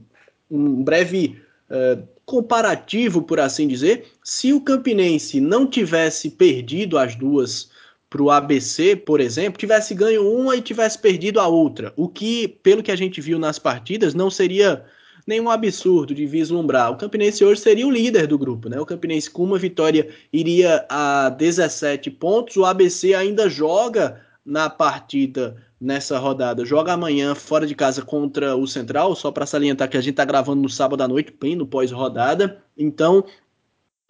[0.51, 1.41] um, um breve
[1.71, 7.71] uh, comparativo, por assim dizer, se o Campinense não tivesse perdido as duas
[8.11, 12.49] para o ABC, por exemplo, tivesse ganho uma e tivesse perdido a outra, o que,
[12.49, 14.85] pelo que a gente viu nas partidas, não seria
[15.25, 16.91] nenhum absurdo de vislumbrar.
[16.91, 18.81] O Campinense hoje seria o líder do grupo, né?
[18.81, 25.57] O Campinense com uma vitória iria a 17 pontos, o ABC ainda joga na partida
[25.81, 30.01] nessa rodada, joga amanhã fora de casa contra o Central, só para salientar que a
[30.01, 32.61] gente está gravando no sábado à noite, bem no pós-rodada.
[32.77, 33.25] Então,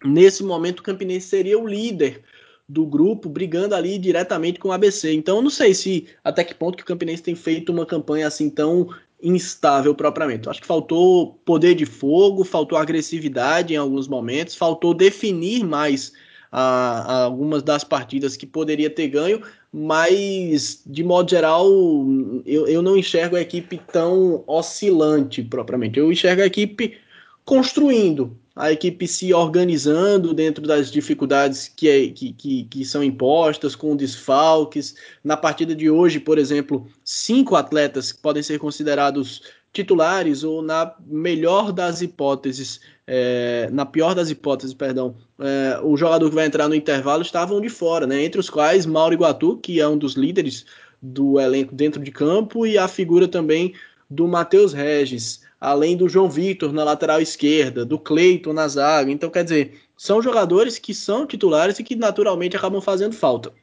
[0.03, 2.23] nesse momento o Campinense seria o líder
[2.71, 5.13] do grupo brigando ali diretamente com o ABC.
[5.13, 8.27] Então eu não sei se até que ponto que o Campinense tem feito uma campanha
[8.27, 8.87] assim tão
[9.21, 10.47] instável propriamente.
[10.47, 16.13] Acho que faltou poder de fogo, faltou agressividade em alguns momentos, faltou definir mais
[16.49, 21.67] a, a algumas das partidas que poderia ter ganho, mas de modo geral
[22.45, 25.99] eu, eu não enxergo a equipe tão oscilante propriamente.
[25.99, 26.97] Eu enxergo a equipe
[27.43, 33.75] construindo, a equipe se organizando dentro das dificuldades que, é, que, que, que, são impostas,
[33.75, 34.95] com desfalques.
[35.23, 39.41] Na partida de hoje, por exemplo, cinco atletas podem ser considerados
[39.73, 46.29] titulares, ou na melhor das hipóteses, é, na pior das hipóteses, perdão, é, o jogador
[46.29, 48.23] que vai entrar no intervalo estavam de fora, né?
[48.23, 50.65] Entre os quais Mauro Iguatu, que é um dos líderes
[51.01, 53.73] do elenco dentro de campo, e a figura também
[54.09, 59.11] do Matheus Regis além do João Vitor na lateral esquerda, do Cleiton na zaga.
[59.11, 63.53] Então, quer dizer, são jogadores que são titulares e que naturalmente acabam fazendo falta.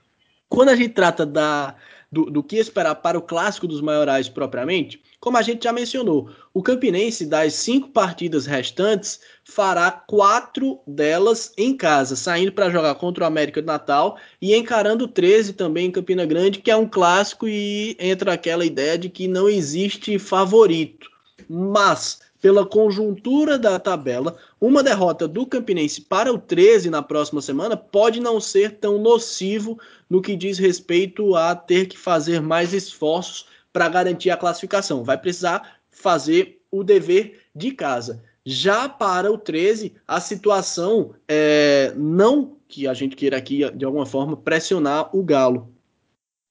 [0.48, 1.74] Quando a gente trata da,
[2.11, 6.30] do, do, que esperar para o clássico dos maiorais propriamente, como a gente já mencionou,
[6.54, 13.24] o Campinense, das cinco partidas restantes, fará quatro delas em casa, saindo para jogar contra
[13.24, 17.48] o América do Natal e encarando 13 também em Campina Grande, que é um clássico
[17.48, 21.17] e entra aquela ideia de que não existe favorito.
[21.48, 27.77] Mas pela conjuntura da tabela, uma derrota do Campinense para o 13 na próxima semana
[27.77, 33.46] pode não ser tão nocivo no que diz respeito a ter que fazer mais esforços
[33.72, 35.03] para garantir a classificação.
[35.03, 38.22] Vai precisar fazer o dever de casa.
[38.44, 44.07] Já para o 13, a situação é não que a gente queira aqui de alguma
[44.07, 45.72] forma pressionar o Galo,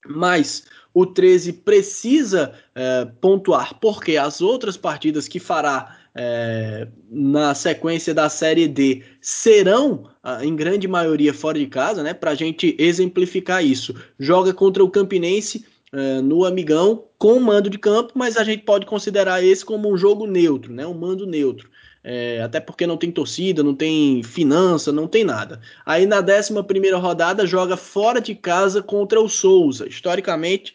[0.06, 8.12] mas o 13 precisa é, pontuar, porque as outras partidas que fará é, na sequência
[8.12, 12.12] da Série D serão, ah, em grande maioria, fora de casa, né?
[12.12, 13.94] Para a gente exemplificar isso.
[14.18, 18.86] Joga contra o Campinense é, no Amigão com mando de campo, mas a gente pode
[18.86, 20.86] considerar esse como um jogo neutro, né?
[20.86, 21.70] Um mando neutro.
[22.10, 25.60] É, até porque não tem torcida, não tem finança, não tem nada.
[25.84, 29.86] Aí na 11 primeira rodada joga fora de casa contra o Souza.
[29.86, 30.72] Historicamente,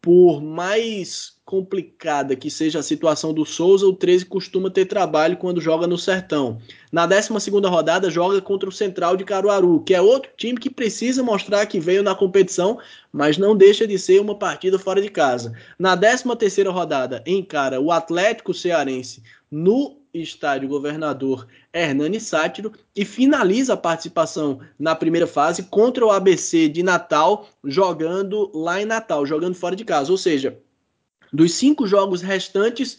[0.00, 5.60] por mais complicada que seja a situação do Souza, o 13 costuma ter trabalho quando
[5.60, 6.58] joga no Sertão.
[6.92, 11.20] Na 12 rodada joga contra o Central de Caruaru, que é outro time que precisa
[11.20, 12.78] mostrar que veio na competição,
[13.12, 15.52] mas não deixa de ser uma partida fora de casa.
[15.76, 19.20] Na 13 rodada encara o Atlético Cearense
[19.50, 26.68] no estádio Governador Hernani Sátiro e finaliza a participação na primeira fase contra o ABC
[26.68, 30.10] de Natal, jogando lá em Natal, jogando fora de casa.
[30.10, 30.58] Ou seja,
[31.32, 32.98] dos cinco jogos restantes,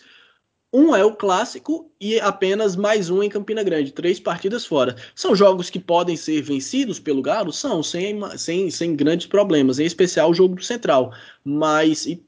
[0.72, 4.96] um é o clássico e apenas mais um em Campina Grande, três partidas fora.
[5.16, 7.54] São jogos que podem ser vencidos pelo Galo?
[7.54, 11.14] São, sem, sem, sem grandes problemas, em especial o jogo do Central.
[11.44, 12.22] Mas e,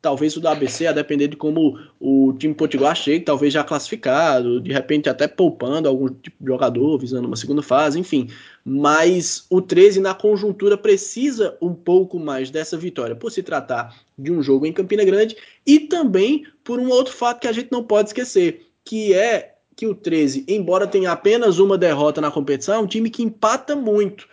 [0.00, 4.60] talvez o da ABC, a depender de como o time Potiguar chegue, talvez já classificado,
[4.60, 8.28] de repente até poupando algum tipo de jogador, visando uma segunda fase, enfim.
[8.64, 14.32] Mas o 13 na conjuntura precisa um pouco mais dessa vitória, por se tratar de
[14.32, 17.84] um jogo em Campina Grande e também por um outro fato que a gente não
[17.84, 22.78] pode esquecer, que é que o 13, embora tenha apenas uma derrota na competição, é
[22.78, 24.26] um time que empata muito.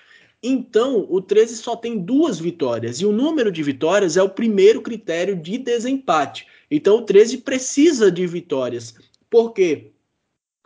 [0.43, 4.81] Então, o 13 só tem duas vitórias e o número de vitórias é o primeiro
[4.81, 6.47] critério de desempate.
[6.69, 8.95] Então, o 13 precisa de vitórias.
[9.29, 9.90] Por quê?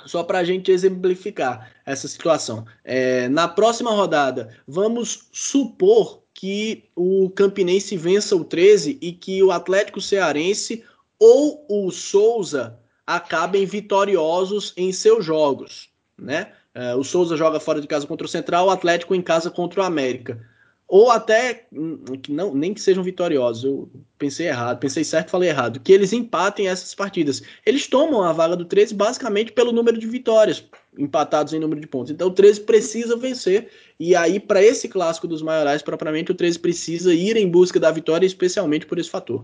[0.05, 2.65] Só para a gente exemplificar essa situação.
[2.83, 9.51] É, na próxima rodada, vamos supor que o Campinense vença o 13 e que o
[9.51, 10.83] Atlético Cearense
[11.17, 16.51] ou o Souza acabem vitoriosos em seus jogos, né?
[16.75, 19.81] Uh, o Souza joga fora de casa contra o Central, o Atlético em casa contra
[19.81, 20.45] o América.
[20.87, 25.49] Ou até, hum, que não, nem que sejam vitoriosos, eu pensei errado, pensei certo, falei
[25.49, 27.41] errado, que eles empatem essas partidas.
[27.65, 30.63] Eles tomam a vaga do 13 basicamente pelo número de vitórias,
[30.97, 32.11] empatados em número de pontos.
[32.11, 36.59] Então o 13 precisa vencer, e aí para esse clássico dos maiorais, propriamente, o 13
[36.59, 39.43] precisa ir em busca da vitória, especialmente por esse fator.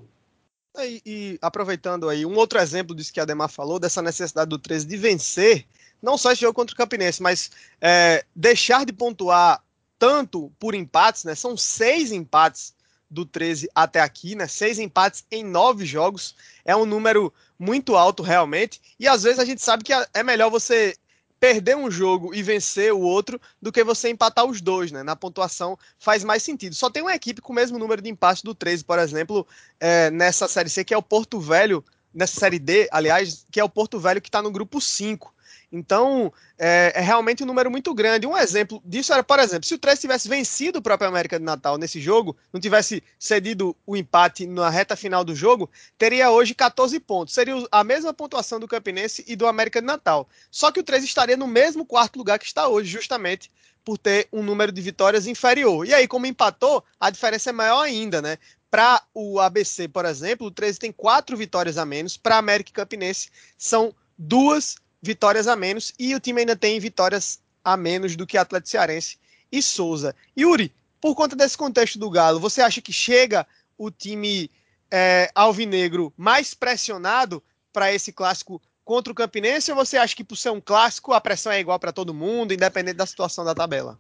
[0.80, 4.60] E, e, aproveitando aí, um outro exemplo disso que a Ademar falou, dessa necessidade do
[4.60, 5.66] 13 de vencer,
[6.02, 7.52] não só esse jogo contra o Campinense, mas
[7.82, 9.62] é, deixar de pontuar
[10.02, 11.36] tanto por empates, né?
[11.36, 12.74] São seis empates
[13.08, 14.48] do 13 até aqui, né?
[14.48, 16.34] Seis empates em nove jogos.
[16.66, 18.82] É um número muito alto, realmente.
[19.00, 20.96] E às vezes a gente sabe que é melhor você
[21.40, 25.04] perder um jogo e vencer o outro do que você empatar os dois, né?
[25.04, 26.74] Na pontuação faz mais sentido.
[26.74, 29.46] Só tem uma equipe com o mesmo número de empates do 13, por exemplo,
[29.80, 33.64] é, nessa Série C, que é o Porto Velho, nessa Série D, aliás, que é
[33.64, 35.32] o Porto Velho que está no grupo 5.
[35.72, 38.28] Então, é, é, realmente um número muito grande.
[38.28, 41.46] Um exemplo disso era, por exemplo, se o 13 tivesse vencido o próprio América de
[41.46, 46.54] Natal nesse jogo, não tivesse cedido o empate na reta final do jogo, teria hoje
[46.54, 47.34] 14 pontos.
[47.34, 50.28] Seria a mesma pontuação do Campinense e do América de Natal.
[50.50, 53.50] Só que o 13 estaria no mesmo quarto lugar que está hoje, justamente
[53.84, 55.88] por ter um número de vitórias inferior.
[55.88, 58.38] E aí, como empatou, a diferença é maior ainda, né?
[58.70, 62.18] Para o ABC, por exemplo, o 13 tem quatro vitórias a menos.
[62.18, 67.42] Para América e Campinense, são duas vitórias a menos e o time ainda tem vitórias
[67.64, 69.18] a menos do que Atlético Cearense
[69.52, 70.16] e Souza.
[70.38, 73.46] Yuri, por conta desse contexto do Galo, você acha que chega
[73.78, 74.50] o time
[74.92, 77.42] é, alvinegro mais pressionado
[77.74, 81.22] para esse clássico contra o Campinense ou você acha que por ser um clássico a
[81.22, 84.00] pressão é igual para todo mundo, independente da situação da tabela?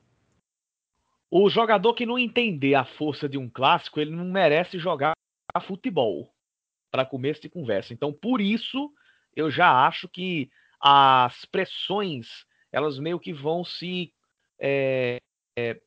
[1.29, 5.13] O jogador que não entender a força de um clássico, ele não merece jogar
[5.65, 6.29] futebol
[6.91, 7.93] para começo de conversa.
[7.93, 8.91] Então, por isso,
[9.33, 12.27] eu já acho que as pressões
[12.71, 14.13] elas meio que vão se
[14.59, 15.19] é,
[15.57, 15.79] é,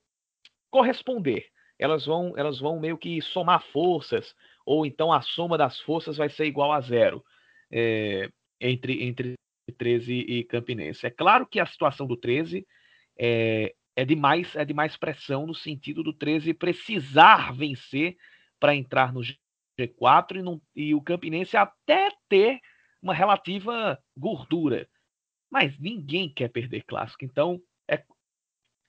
[0.71, 1.47] corresponder.
[1.79, 6.29] Elas vão, elas vão meio que somar forças, ou então a soma das forças vai
[6.29, 7.25] ser igual a zero
[7.73, 8.29] é,
[8.61, 9.35] entre, entre
[9.79, 11.07] 13 e Campinense.
[11.07, 12.67] É claro que a situação do 13
[13.19, 18.17] é, é, de mais, é de mais pressão no sentido do 13 precisar vencer
[18.61, 19.21] para entrar no
[19.79, 22.61] G4 e, não, e o Campinense até ter
[23.05, 24.89] uma relativa gordura.
[25.51, 27.23] Mas ninguém quer perder clássico.
[27.23, 28.03] Então, é,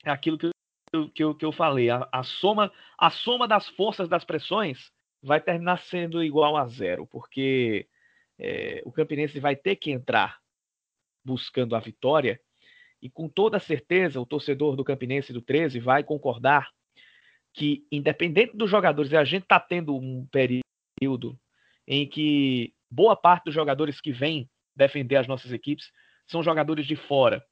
[0.05, 0.49] é aquilo que
[0.93, 1.89] eu, que eu, que eu falei.
[1.89, 4.89] A, a, soma, a soma das forças das pressões
[5.21, 7.89] vai terminar sendo igual a zero, porque
[8.39, 10.39] é, o Campinense vai ter que entrar
[11.23, 12.39] buscando a vitória.
[13.01, 16.71] E com toda certeza, o torcedor do Campinense do 13 vai concordar
[17.53, 21.37] que, independente dos jogadores, a gente está tendo um período
[21.87, 25.91] em que boa parte dos jogadores que vêm defender as nossas equipes
[26.27, 27.43] são jogadores de fora.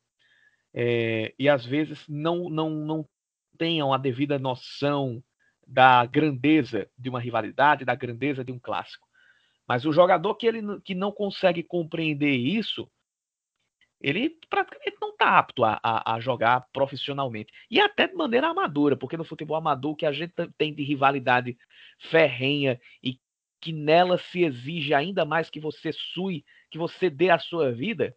[0.73, 3.09] É, e às vezes não, não, não
[3.57, 5.23] tenham a devida noção
[5.65, 9.07] da grandeza de uma rivalidade, da grandeza de um clássico.
[9.67, 12.89] Mas o jogador que ele que não consegue compreender isso,
[14.01, 17.53] ele praticamente não está apto a, a, a, jogar profissionalmente.
[17.71, 21.57] E até de maneira amadora, porque no futebol amador que a gente tem de rivalidade
[21.97, 23.17] ferrenha e
[23.63, 28.13] que nela se exige ainda mais que você sue, que você dê a sua vida,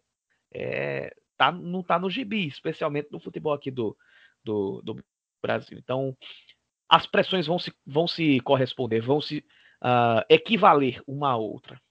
[0.53, 3.95] é, tá, não está no gibi, especialmente no futebol aqui do,
[4.43, 5.05] do, do,
[5.41, 5.77] Brasil.
[5.77, 6.17] Então,
[6.89, 9.37] as pressões vão se, vão se corresponder, vão se
[9.81, 11.81] uh, equivaler uma à outra.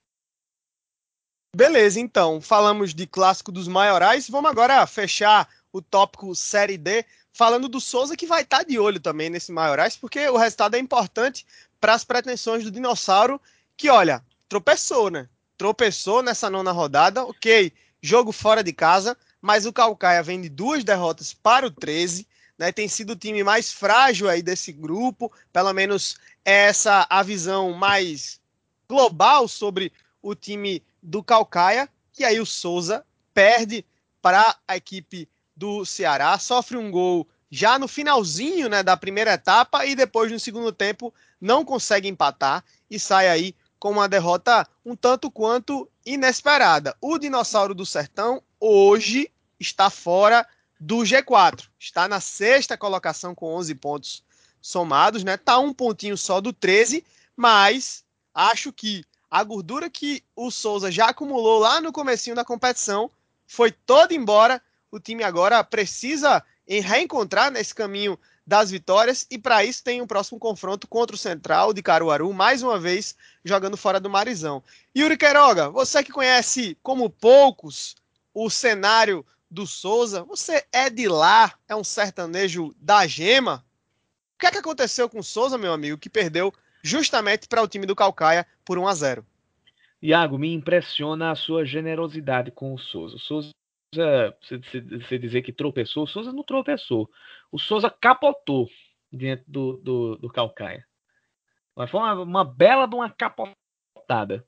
[1.56, 7.68] Beleza, então, falamos de clássico dos maiorais, vamos agora fechar o tópico Série D, falando
[7.68, 10.78] do Souza, que vai estar tá de olho também nesse maiorais, porque o resultado é
[10.78, 11.46] importante
[11.78, 13.38] para as pretensões do Dinossauro,
[13.76, 15.28] que olha, tropeçou, né?
[15.58, 17.70] Tropeçou nessa nona rodada, ok,
[18.00, 22.26] jogo fora de casa, mas o Calcaia vem de duas derrotas para o 13,
[22.58, 22.72] né?
[22.72, 28.40] Tem sido o time mais frágil aí desse grupo, pelo menos essa a visão mais
[28.88, 33.84] global sobre o time do Calcaia, que aí o Souza perde
[34.22, 39.86] para a equipe do Ceará, sofre um gol já no finalzinho né, da primeira etapa
[39.86, 44.94] e depois no segundo tempo não consegue empatar e sai aí com uma derrota um
[44.94, 46.96] tanto quanto inesperada.
[47.00, 50.46] O Dinossauro do Sertão hoje está fora
[50.78, 54.22] do G4, está na sexta colocação com 11 pontos
[54.60, 55.36] somados, né?
[55.36, 57.04] Tá um pontinho só do 13,
[57.36, 63.10] mas acho que a gordura que o Souza já acumulou lá no comecinho da competição
[63.46, 64.62] foi toda embora.
[64.90, 70.38] O time agora precisa reencontrar nesse caminho das vitórias e para isso tem um próximo
[70.38, 74.62] confronto contra o Central de Caruaru, mais uma vez jogando fora do Marizão.
[74.96, 77.96] Yuri Queiroga, você que conhece como poucos
[78.32, 83.64] o cenário do Souza, você é de lá, é um sertanejo da gema.
[84.34, 87.68] O que é que aconteceu com o Souza, meu amigo, que perdeu justamente para o
[87.68, 89.26] time do Calcaia por 1 a 0?
[90.02, 93.16] Iago, me impressiona a sua generosidade com o Souza.
[93.16, 93.18] O
[93.94, 97.10] Souza você dizer que tropeçou, o Souza não tropeçou.
[97.50, 98.68] O Souza capotou
[99.10, 100.86] dentro do, do, do Calcaia.
[101.74, 104.46] Mas foi uma, uma bela de uma capotada.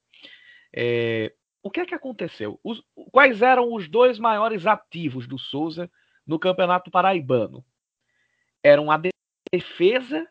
[0.74, 2.58] É, o que é que aconteceu?
[2.62, 5.90] Os, quais eram os dois maiores ativos do Souza
[6.26, 7.64] no Campeonato Paraibano?
[8.62, 9.00] Eram a
[9.52, 10.28] defesa,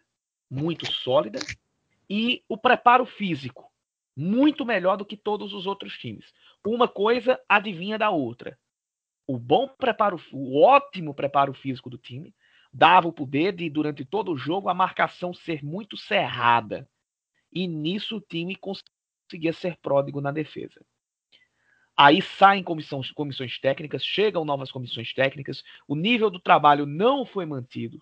[0.50, 1.40] muito sólida,
[2.10, 3.72] e o preparo físico,
[4.16, 6.34] muito melhor do que todos os outros times.
[6.66, 8.58] Uma coisa adivinha da outra
[9.28, 12.34] o bom preparo, o ótimo preparo físico do time
[12.74, 16.90] dava o poder de, durante todo o jogo, a marcação ser muito cerrada.
[17.52, 20.86] E nisso o time conseguia ser pródigo na defesa.
[21.96, 27.46] Aí saem comissões, comissões técnicas, chegam novas comissões técnicas, o nível do trabalho não foi
[27.46, 28.00] mantido.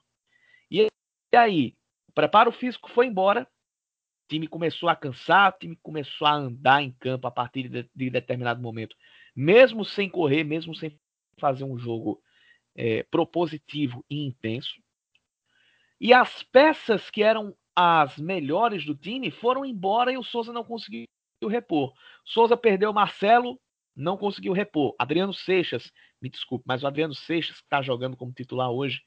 [0.69, 0.89] E
[1.33, 1.75] aí,
[2.07, 6.81] o preparo físico foi embora, o time começou a cansar, o time começou a andar
[6.81, 8.95] em campo a partir de, de determinado momento,
[9.33, 10.99] mesmo sem correr, mesmo sem
[11.39, 12.21] fazer um jogo
[12.75, 14.75] é, propositivo e intenso.
[15.99, 20.63] E as peças que eram as melhores do time foram embora e o Souza não
[20.63, 21.05] conseguiu
[21.47, 21.93] repor.
[22.23, 23.59] Souza perdeu Marcelo,
[23.95, 24.95] não conseguiu repor.
[24.97, 29.01] Adriano Seixas, me desculpe, mas o Adriano Seixas, que está jogando como titular hoje,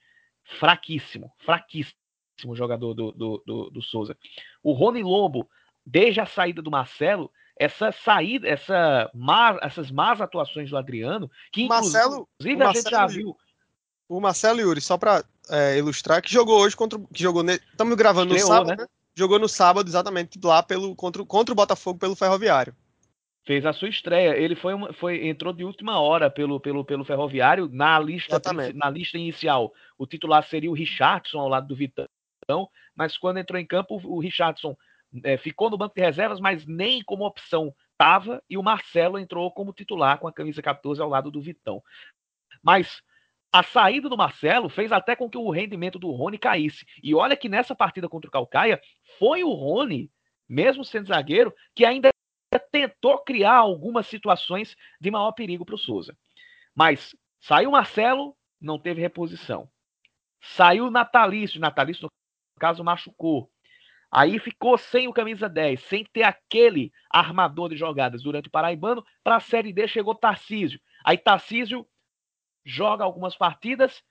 [0.44, 1.98] fraquíssimo, fraquíssimo
[2.54, 4.16] jogador do, do, do, do Souza.
[4.62, 5.48] O Rony Lobo,
[5.84, 11.66] desde a saída do Marcelo, essa saída, essa má, essas más atuações do Adriano, que
[11.66, 13.36] Marcelo, inclusive a gente já viu.
[14.08, 16.98] O Marcelo Yuri, só para é, ilustrar, que jogou hoje contra.
[17.12, 17.44] Que jogou.
[17.44, 18.84] Estamos gravando Estreou, no sábado, né?
[18.84, 18.88] né?
[19.14, 22.74] Jogou no sábado, exatamente, lá pelo, contra, contra o Botafogo pelo Ferroviário.
[23.44, 24.36] Fez a sua estreia.
[24.36, 28.40] Ele foi, foi entrou de última hora pelo, pelo, pelo Ferroviário na lista,
[28.74, 29.72] na lista inicial.
[29.98, 32.08] O titular seria o Richardson ao lado do Vitão,
[32.94, 34.76] mas quando entrou em campo, o Richardson
[35.24, 39.50] é, ficou no banco de reservas, mas nem como opção estava, e o Marcelo entrou
[39.52, 41.82] como titular com a camisa 14 ao lado do Vitão.
[42.62, 43.02] Mas
[43.52, 46.86] a saída do Marcelo fez até com que o rendimento do Rony caísse.
[47.02, 48.80] E olha que nessa partida contra o Calcaia,
[49.18, 50.10] foi o Rony,
[50.48, 52.10] mesmo sendo zagueiro, que ainda
[52.70, 56.16] tentou criar algumas situações de maior perigo para o Souza.
[56.74, 59.68] Mas saiu Marcelo, não teve reposição.
[60.40, 62.10] Saiu Natalício, Natalício, no
[62.60, 63.50] caso, machucou.
[64.10, 69.04] Aí ficou sem o camisa 10, sem ter aquele armador de jogadas durante o Paraibano.
[69.22, 70.80] Para a Série D chegou Tarcísio.
[71.04, 71.86] Aí Tarcísio
[72.64, 74.02] joga algumas partidas,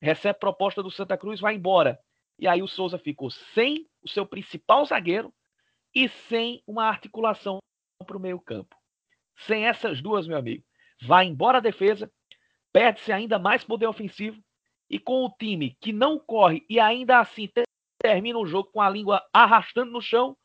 [0.00, 1.98] recebe proposta do Santa Cruz, vai embora.
[2.38, 5.32] E aí o Souza ficou sem o seu principal zagueiro
[5.94, 7.58] e sem uma articulação
[8.06, 8.76] para o meio-campo.
[9.46, 10.64] Sem essas duas, meu amigo,
[11.02, 12.10] vai embora a defesa,
[12.72, 14.42] perde-se ainda mais poder ofensivo
[14.88, 17.48] e com o time que não corre e ainda assim
[18.02, 20.36] termina o jogo com a língua arrastando no chão,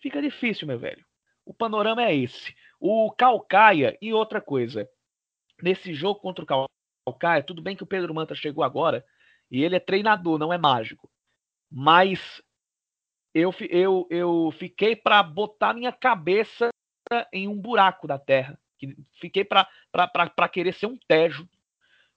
[0.00, 1.04] fica difícil, meu velho.
[1.46, 2.54] O panorama é esse.
[2.80, 4.88] O Calcaia e outra coisa.
[5.62, 6.68] Nesse jogo contra o
[7.06, 9.04] Calcaia, tudo bem que o Pedro Manta chegou agora
[9.50, 11.08] e ele é treinador, não é mágico.
[11.70, 12.42] Mas
[13.32, 16.68] eu, eu, eu fiquei para botar minha cabeça
[17.32, 18.58] em um buraco da terra.
[19.20, 21.48] Fiquei para querer ser um tejo.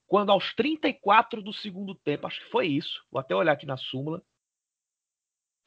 [0.08, 3.78] Quando aos 34 do segundo tempo, acho que foi isso, vou até olhar aqui na
[3.78, 4.22] súmula,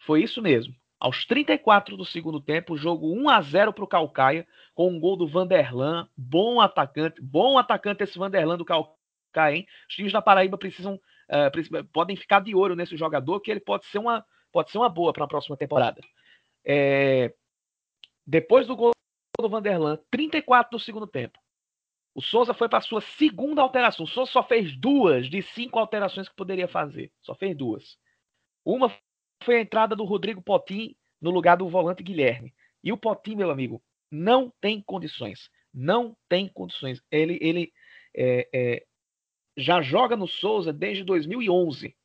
[0.04, 0.74] foi isso mesmo.
[0.98, 5.16] Aos 34 do segundo tempo, jogo 1 a 0 para o Calcaia, com um gol
[5.16, 9.66] do Vanderlan, bom atacante, bom atacante esse Vanderlan do Calcaia, hein?
[9.88, 13.84] Os times da Paraíba precisam, uh, podem ficar de olho nesse jogador, que ele pode
[13.86, 16.00] ser uma, pode ser uma boa para a próxima temporada.
[16.64, 17.34] É,
[18.26, 18.92] depois do gol
[19.38, 21.38] do Vanderlan, 34 do segundo tempo,
[22.14, 24.04] o Souza foi para sua segunda alteração.
[24.04, 27.12] O Souza só fez duas de cinco alterações que poderia fazer.
[27.20, 27.98] Só fez duas.
[28.64, 28.90] Uma
[29.44, 32.54] foi a entrada do Rodrigo Potim no lugar do volante Guilherme.
[32.82, 35.50] E o Potim, meu amigo, não tem condições.
[35.72, 37.02] Não tem condições.
[37.10, 37.72] Ele, ele
[38.16, 38.86] é, é,
[39.56, 41.96] já joga no Souza desde 2011.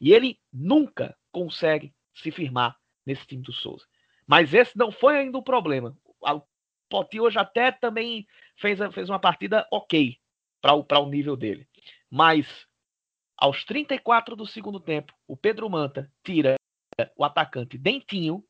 [0.00, 3.86] E ele nunca consegue se firmar nesse time do Souza.
[4.26, 5.96] Mas esse não foi ainda o problema.
[6.20, 6.42] O
[6.88, 8.26] Potinho hoje até também
[8.56, 10.18] fez, fez uma partida ok
[10.60, 11.66] para o, o nível dele.
[12.10, 12.66] Mas
[13.36, 16.57] aos 34 do segundo tempo, o Pedro Manta tira
[17.16, 18.44] o atacante Dentinho,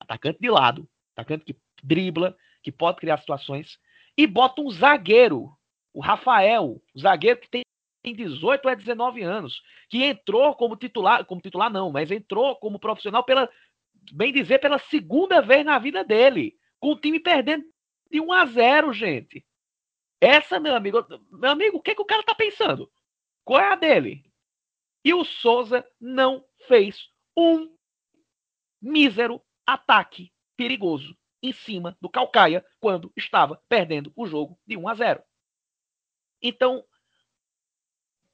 [0.00, 3.78] atacante de lado, atacante que dribla, que pode criar situações,
[4.16, 5.56] e bota um zagueiro,
[5.92, 7.62] o Rafael, o zagueiro que tem
[8.04, 13.24] 18 a 19 anos, que entrou como titular, como titular não, mas entrou como profissional
[13.24, 13.48] pela,
[14.12, 17.64] bem dizer, pela segunda vez na vida dele, com o time perdendo
[18.10, 19.44] de 1 a 0, gente.
[20.20, 22.90] Essa, meu amigo, meu amigo, o que, que o cara tá pensando?
[23.44, 24.24] Qual é a dele?
[25.04, 27.72] E o Souza não fez um
[28.82, 34.94] mísero ataque perigoso em cima do Calcaia quando estava perdendo o jogo de 1 a
[34.94, 35.22] 0.
[36.42, 36.84] Então,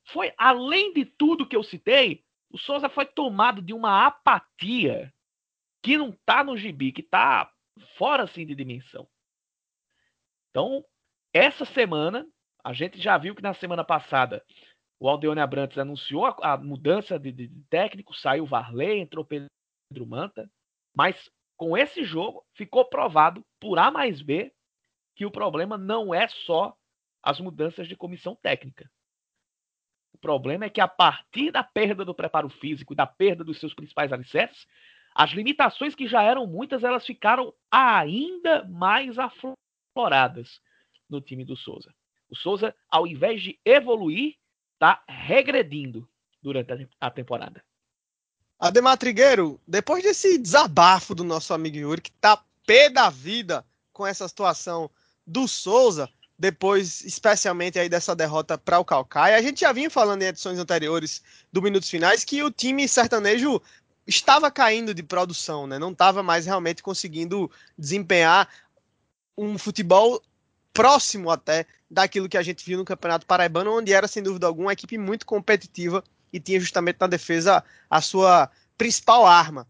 [0.07, 5.13] foi além de tudo que eu citei, o Souza foi tomado de uma apatia
[5.83, 7.53] que não está no gibi, que está
[7.97, 9.09] fora assim de dimensão.
[10.51, 10.85] Então,
[11.33, 12.27] essa semana,
[12.65, 14.45] a gente já viu que na semana passada
[14.99, 19.49] o Aldeone Abrantes anunciou a, a mudança de, de, técnico, saiu o Varley, entrou Pedro
[20.07, 20.51] Manta,
[20.95, 24.53] mas com esse jogo ficou provado por A mais B
[25.17, 26.77] que o problema não é só
[27.23, 28.89] as mudanças de comissão técnica.
[30.13, 33.75] O problema é que a partir da perda do preparo físico, da perda dos seus
[33.75, 34.67] principais alicerces,
[35.15, 40.61] as limitações que já eram muitas, elas ficaram ainda mais afloradas
[41.09, 41.93] no time do Souza.
[42.29, 44.37] O Souza, ao invés de evoluir,
[44.75, 46.09] está regredindo
[46.41, 47.65] durante a temporada.
[48.59, 54.05] Ademar Trigueiro, depois desse desabafo do nosso amigo Yuri, que tá pé da vida com
[54.05, 54.91] essa situação
[55.25, 60.23] do Souza, depois, especialmente aí dessa derrota para o Calcaia, a gente já vinha falando
[60.23, 63.61] em edições anteriores do Minutos Finais que o time sertanejo
[64.07, 65.79] estava caindo de produção, né?
[65.79, 68.49] Não estava mais realmente conseguindo desempenhar
[69.37, 70.21] um futebol
[70.73, 74.67] próximo até daquilo que a gente viu no Campeonato Paraibano, onde era sem dúvida alguma
[74.67, 76.03] uma equipe muito competitiva
[76.33, 79.67] e tinha justamente na defesa a sua principal arma.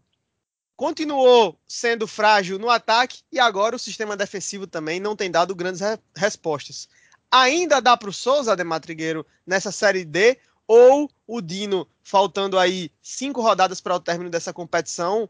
[0.75, 5.81] Continuou sendo frágil no ataque e agora o sistema defensivo também não tem dado grandes
[5.81, 6.87] re respostas.
[7.31, 10.37] Ainda dá para o Souza, Ademar Trigueiro, nessa Série D,
[10.67, 15.27] ou o Dino, faltando aí cinco rodadas para o término dessa competição,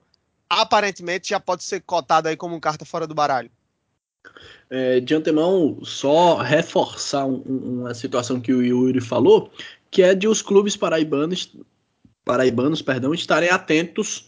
[0.49, 3.49] aparentemente já pode ser cotado aí como carta fora do baralho?
[4.69, 9.51] É, de antemão, só reforçar um, uma situação que o Yuri falou,
[9.91, 11.55] que é de os clubes paraibanos,
[12.23, 14.27] paraibanos perdão, estarem atentos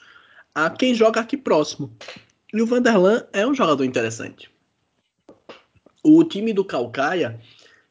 [0.53, 1.95] a quem joga aqui próximo.
[2.53, 4.49] E o Vanderlan é um jogador interessante.
[6.03, 7.39] O time do Calcaia,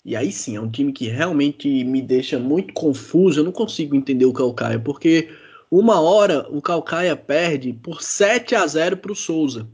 [0.05, 3.41] e aí sim, é um time que realmente me deixa muito confuso.
[3.41, 5.31] Eu não consigo entender o Calcaia, porque
[5.71, 9.69] uma hora o Calcaia perde por 7 a 0 para o Souza.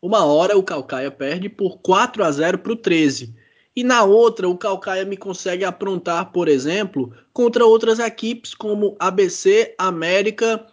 [0.00, 3.34] Uma hora o Calcaia perde por 4 a 0 para o 13.
[3.80, 9.74] E na outra, o Calcaia me consegue aprontar, por exemplo, contra outras equipes como ABC,
[9.78, 10.66] América,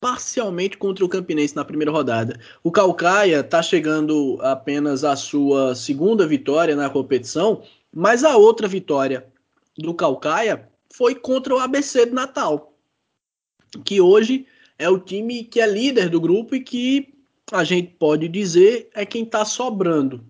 [0.00, 2.40] parcialmente contra o Campinense na primeira rodada.
[2.64, 7.62] O Calcaia está chegando apenas à sua segunda vitória na competição,
[7.94, 9.24] mas a outra vitória
[9.76, 12.74] do Calcaia foi contra o ABC de Natal,
[13.84, 14.44] que hoje
[14.76, 17.14] é o time que é líder do grupo e que
[17.52, 20.27] a gente pode dizer é quem está sobrando.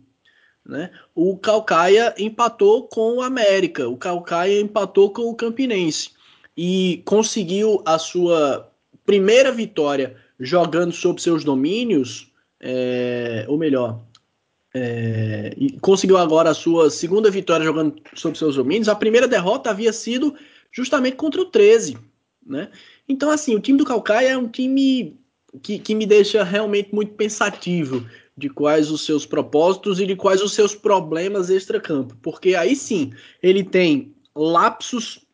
[0.69, 0.91] Né?
[1.15, 6.11] O Calcaia empatou com o América, o Calcaia empatou com o Campinense
[6.55, 8.71] e conseguiu a sua
[9.07, 14.03] primeira vitória jogando sob seus domínios, é, ou melhor,
[14.75, 18.91] é, conseguiu agora a sua segunda vitória jogando sob seus domínios.
[18.91, 20.35] A primeira derrota havia sido
[20.71, 21.97] justamente contra o 13.
[22.47, 22.69] Né?
[23.09, 25.17] Então, assim, o time do Calcaia é um time
[25.63, 28.05] que, que me deixa realmente muito pensativo
[28.39, 32.17] de quais os seus propósitos e de quais os seus problemas extra-campo.
[32.23, 33.13] Porque aí sim,
[33.43, 35.27] ele tem lapsos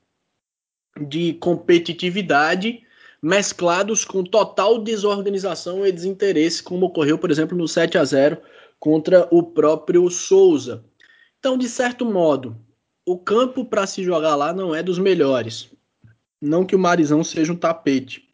[1.07, 2.83] de competitividade
[3.23, 8.39] mesclados com total desorganização e desinteresse, como ocorreu, por exemplo, no 7 a 0
[8.79, 10.85] contra o próprio Souza.
[11.39, 12.57] Então, de certo modo,
[13.05, 15.71] o campo para se jogar lá não é dos melhores.
[16.41, 18.29] Não que o Marizão seja um tapete,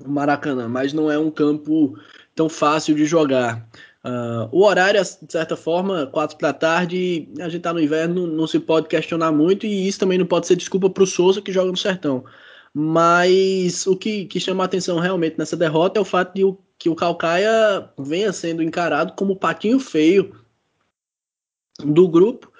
[0.00, 1.96] o Maracanã, mas não é um campo
[2.38, 3.68] tão fácil de jogar.
[4.04, 8.46] Uh, o horário, de certa forma, quatro da tarde, a gente está no inverno, não
[8.46, 11.52] se pode questionar muito, e isso também não pode ser desculpa para o Souza que
[11.52, 12.24] joga no sertão.
[12.72, 16.56] Mas o que, que chama a atenção realmente nessa derrota é o fato de o,
[16.78, 20.32] que o Calcaia venha sendo encarado como o patinho feio
[21.84, 22.52] do grupo.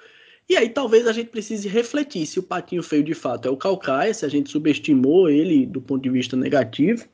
[0.49, 3.55] E aí talvez a gente precise refletir se o patinho feio de fato é o
[3.55, 7.07] Calcaia, se a gente subestimou ele do ponto de vista negativo,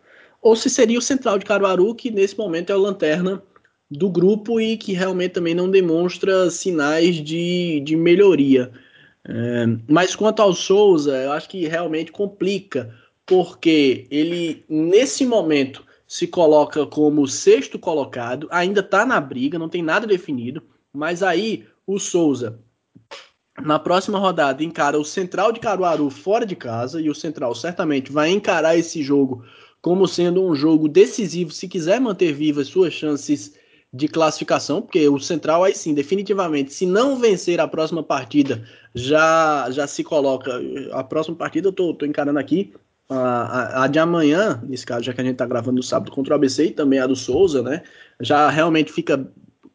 [0.45, 3.41] ou se seria o Central de Caruaru, que nesse momento é o lanterna
[3.89, 8.71] do grupo e que realmente também não demonstra sinais de, de melhoria.
[9.27, 12.93] É, mas quanto ao Souza, eu acho que realmente complica,
[13.25, 19.81] porque ele, nesse momento, se coloca como sexto colocado, ainda está na briga, não tem
[19.81, 20.61] nada definido,
[20.93, 22.59] mas aí o Souza,
[23.63, 28.11] na próxima rodada, encara o Central de Caruaru fora de casa, e o Central certamente
[28.11, 29.43] vai encarar esse jogo
[29.85, 33.53] como sendo um jogo decisivo se quiser manter vivas suas chances
[33.93, 38.63] de classificação, porque o Central aí sim, definitivamente, se não vencer a próxima partida,
[38.95, 40.59] já já se coloca.
[40.91, 42.73] A próxima partida eu tô, tô encarando aqui.
[43.07, 46.33] A, a, de amanhã, nesse caso, já que a gente tá gravando no sábado contra
[46.33, 47.83] o ABC e também a do Souza, né?
[48.19, 49.23] Já realmente fica.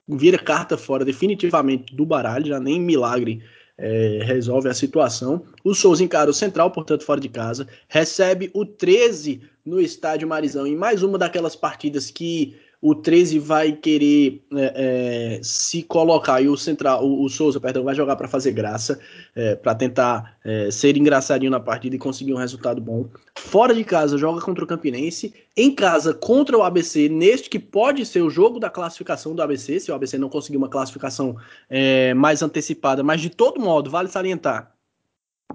[0.09, 3.45] vira carta fora definitivamente do baralho, já nem milagre
[3.81, 5.43] é, resolve a situação.
[5.65, 10.67] O Souza encara o Central, portanto, fora de casa, recebe o 13 no estádio Marizão
[10.67, 16.49] em mais uma daquelas partidas que o 13 vai querer é, é, se colocar e
[16.49, 18.99] o central, o, o Souza, perdão, vai jogar para fazer graça,
[19.37, 23.07] é, para tentar é, ser engraçadinho na partida e conseguir um resultado bom.
[23.37, 28.07] Fora de casa joga contra o Campinense, em casa contra o ABC, neste que pode
[28.07, 31.37] ser o jogo da classificação do ABC, se o ABC não conseguir uma classificação
[31.69, 34.73] é, mais antecipada, mas de todo modo vale salientar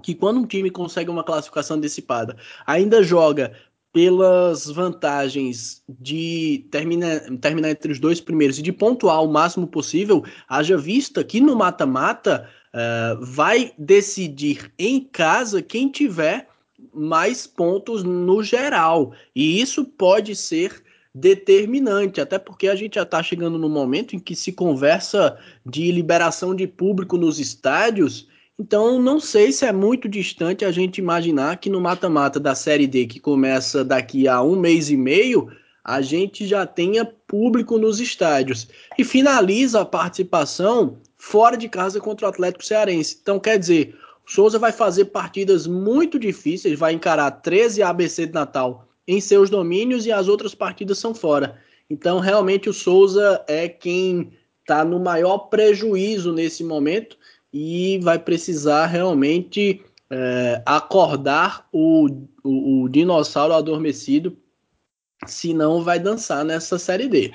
[0.02, 3.52] que quando um time consegue uma classificação antecipada, ainda joga
[3.96, 10.22] pelas vantagens de terminar, terminar entre os dois primeiros e de pontuar o máximo possível,
[10.46, 16.46] haja vista que no mata-mata uh, vai decidir em casa quem tiver
[16.92, 19.14] mais pontos no geral.
[19.34, 20.82] E isso pode ser
[21.14, 25.90] determinante, até porque a gente já está chegando no momento em que se conversa de
[25.90, 28.28] liberação de público nos estádios
[28.58, 32.86] então, não sei se é muito distante a gente imaginar que no mata-mata da Série
[32.86, 35.50] D, que começa daqui a um mês e meio,
[35.84, 38.66] a gente já tenha público nos estádios.
[38.98, 43.18] E finaliza a participação fora de casa contra o Atlético Cearense.
[43.20, 43.94] Então, quer dizer,
[44.26, 49.50] o Souza vai fazer partidas muito difíceis, vai encarar 13 ABC de Natal em seus
[49.50, 51.60] domínios e as outras partidas são fora.
[51.90, 54.32] Então, realmente, o Souza é quem
[54.62, 57.16] está no maior prejuízo nesse momento
[57.52, 62.08] e vai precisar realmente é, acordar o,
[62.42, 64.36] o, o dinossauro adormecido,
[65.26, 67.32] senão vai dançar nessa série D.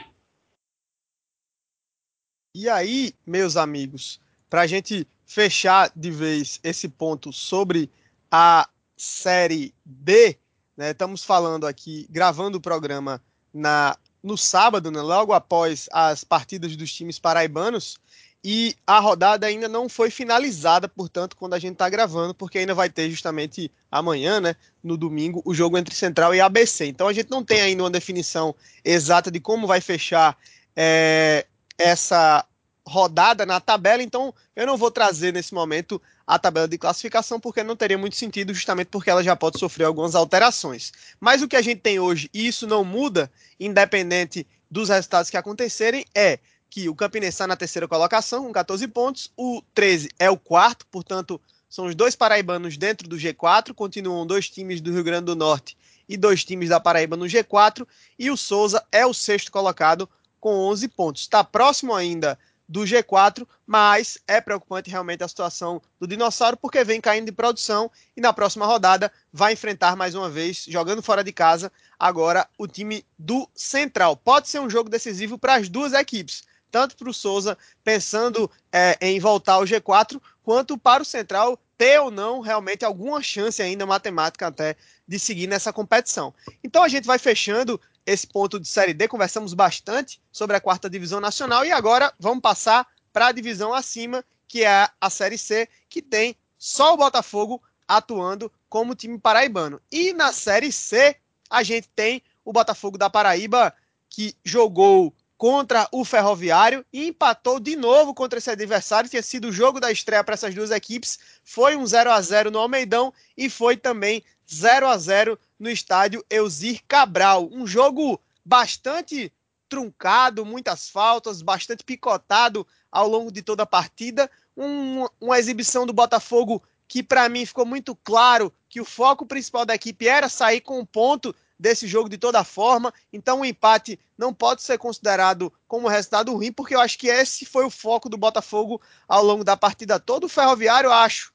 [2.55, 7.89] E aí, meus amigos, para a gente fechar de vez esse ponto sobre
[8.30, 10.38] a série D,
[10.76, 13.22] né, estamos falando aqui, gravando o programa
[13.53, 17.97] na, no sábado, né, logo após as partidas dos times paraibanos,
[18.44, 22.74] e a rodada ainda não foi finalizada, portanto, quando a gente está gravando, porque ainda
[22.74, 26.86] vai ter justamente amanhã, né, no domingo, o jogo entre Central e ABC.
[26.86, 30.36] Então a gente não tem ainda uma definição exata de como vai fechar
[30.76, 31.46] é,
[31.78, 32.44] essa
[32.84, 37.64] rodada na tabela, então eu não vou trazer nesse momento a tabela de classificação, porque
[37.64, 40.92] não teria muito sentido, justamente porque ela já pode sofrer algumas alterações.
[41.20, 45.38] Mas o que a gente tem hoje, e isso não muda, independente dos resultados que
[45.38, 46.39] acontecerem, é
[46.72, 50.88] que o Campinense está na terceira colocação, com 14 pontos, o 13 é o quarto,
[50.88, 55.36] portanto, são os dois paraibanos dentro do G4, continuam dois times do Rio Grande do
[55.36, 57.86] Norte e dois times da Paraíba no G4,
[58.18, 60.10] e o Souza é o sexto colocado
[60.40, 61.24] com 11 pontos.
[61.24, 67.02] Está próximo ainda do G4, mas é preocupante realmente a situação do Dinossauro, porque vem
[67.02, 71.34] caindo de produção e na próxima rodada vai enfrentar mais uma vez, jogando fora de
[71.34, 71.70] casa,
[72.00, 74.16] agora o time do Central.
[74.16, 78.98] Pode ser um jogo decisivo para as duas equipes, tanto para o Souza pensando é,
[79.02, 83.86] em voltar ao G4, quanto para o Central ter ou não realmente alguma chance ainda
[83.86, 84.76] matemática até
[85.08, 86.34] de seguir nessa competição.
[86.64, 90.90] Então a gente vai fechando esse ponto de Série D, conversamos bastante sobre a quarta
[90.90, 95.68] divisão nacional e agora vamos passar para a divisão acima, que é a Série C,
[95.90, 99.82] que tem só o Botafogo atuando como time paraibano.
[99.92, 101.18] E na Série C,
[101.50, 103.74] a gente tem o Botafogo da Paraíba,
[104.10, 109.10] que jogou contra o Ferroviário e empatou de novo contra esse adversário.
[109.10, 111.18] Tinha sido o jogo da estreia para essas duas equipes.
[111.44, 116.24] Foi um 0 a 0 no Almeidão e foi também 0 a 0 no estádio
[116.30, 117.50] Elzir Cabral.
[117.52, 119.34] Um jogo bastante
[119.68, 124.30] truncado, muitas faltas, bastante picotado ao longo de toda a partida.
[124.56, 129.66] Um, uma exibição do Botafogo que, para mim, ficou muito claro que o foco principal
[129.66, 132.91] da equipe era sair com um ponto desse jogo de toda forma.
[133.14, 137.45] Então, o empate não pode ser considerado como resultado ruim, porque eu acho que esse
[137.45, 140.26] foi o foco do Botafogo ao longo da partida toda.
[140.26, 141.32] O Ferroviário, acho,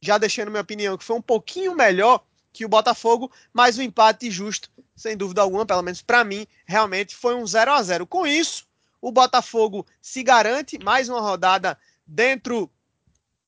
[0.00, 4.28] já deixando minha opinião, que foi um pouquinho melhor que o Botafogo, mas o empate
[4.32, 8.26] justo, sem dúvida alguma, pelo menos para mim, realmente foi um 0 a 0 Com
[8.26, 8.66] isso,
[9.00, 12.68] o Botafogo se garante mais uma rodada dentro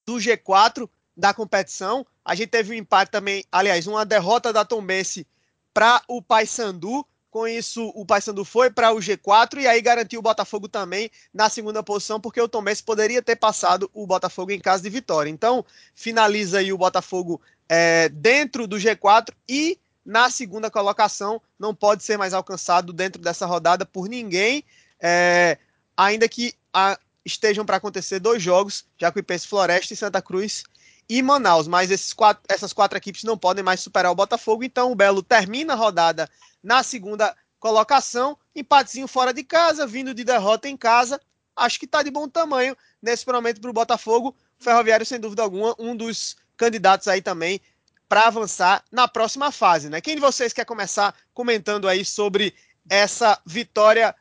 [0.07, 2.07] do G4 da competição.
[2.25, 5.27] A gente teve um empate também, aliás, uma derrota da Tombense
[5.73, 7.07] para o Paysandu.
[7.31, 11.49] Com isso, o Paysandu foi para o G4 e aí garantiu o Botafogo também na
[11.49, 15.31] segunda posição, porque o Tombense poderia ter passado o Botafogo em caso de vitória.
[15.31, 15.65] Então,
[15.95, 22.17] finaliza aí o Botafogo é, dentro do G4 e na segunda colocação não pode ser
[22.17, 24.65] mais alcançado dentro dessa rodada por ninguém,
[25.01, 25.57] é,
[25.97, 30.65] ainda que a, estejam para acontecer dois jogos, Jacuipense Floresta e Santa Cruz
[31.11, 34.93] e Manaus, mas esses quatro, essas quatro equipes não podem mais superar o Botafogo, então
[34.93, 36.31] o Belo termina a rodada
[36.63, 41.21] na segunda colocação, empatezinho fora de casa, vindo de derrota em casa,
[41.57, 45.75] acho que está de bom tamanho nesse momento para o Botafogo, Ferroviário sem dúvida alguma,
[45.81, 47.61] um dos candidatos aí também
[48.09, 50.01] para avançar na próxima fase, né?
[50.01, 52.55] Quem de vocês quer começar comentando aí sobre
[52.89, 54.15] essa vitória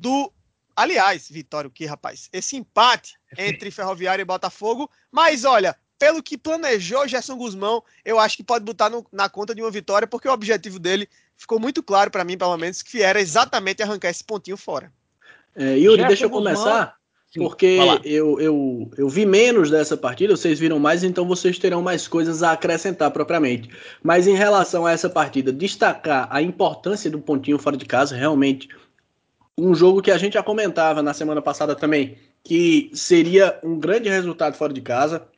[0.00, 0.32] do
[0.74, 2.28] Aliás, vitória o que, rapaz?
[2.32, 8.36] Esse empate entre Ferroviário e Botafogo, mas olha, pelo que planejou Gerson Guzmão, eu acho
[8.36, 11.80] que pode botar no, na conta de uma vitória, porque o objetivo dele ficou muito
[11.80, 14.92] claro para mim, pelo menos, que era exatamente arrancar esse pontinho fora.
[15.54, 16.96] É, Yuri, Gerson deixa eu começar
[17.36, 22.08] porque eu, eu, eu vi menos dessa partida, vocês viram mais, então vocês terão mais
[22.08, 23.70] coisas a acrescentar propriamente.
[24.02, 28.68] Mas em relação a essa partida, destacar a importância do pontinho fora de casa, realmente
[29.56, 34.08] um jogo que a gente já comentava na semana passada também, que seria um grande
[34.08, 35.30] resultado fora de casa.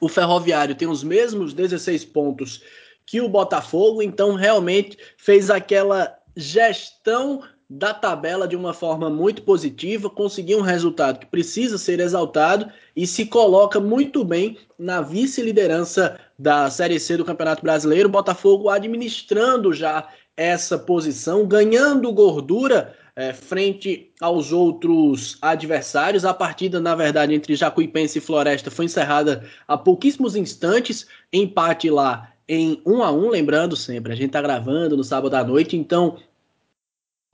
[0.00, 2.62] O Ferroviário tem os mesmos 16 pontos
[3.06, 10.08] que o Botafogo, então realmente fez aquela gestão da tabela de uma forma muito positiva,
[10.08, 16.70] conseguiu um resultado que precisa ser exaltado e se coloca muito bem na vice-liderança da
[16.70, 18.08] Série C do Campeonato Brasileiro.
[18.08, 26.24] Botafogo administrando já essa posição, ganhando gordura é, frente aos outros adversários.
[26.24, 32.30] A partida, na verdade, entre Jacuipense e Floresta foi encerrada há pouquíssimos instantes, empate lá
[32.46, 36.18] em 1 a 1 lembrando sempre, a gente está gravando no sábado à noite, então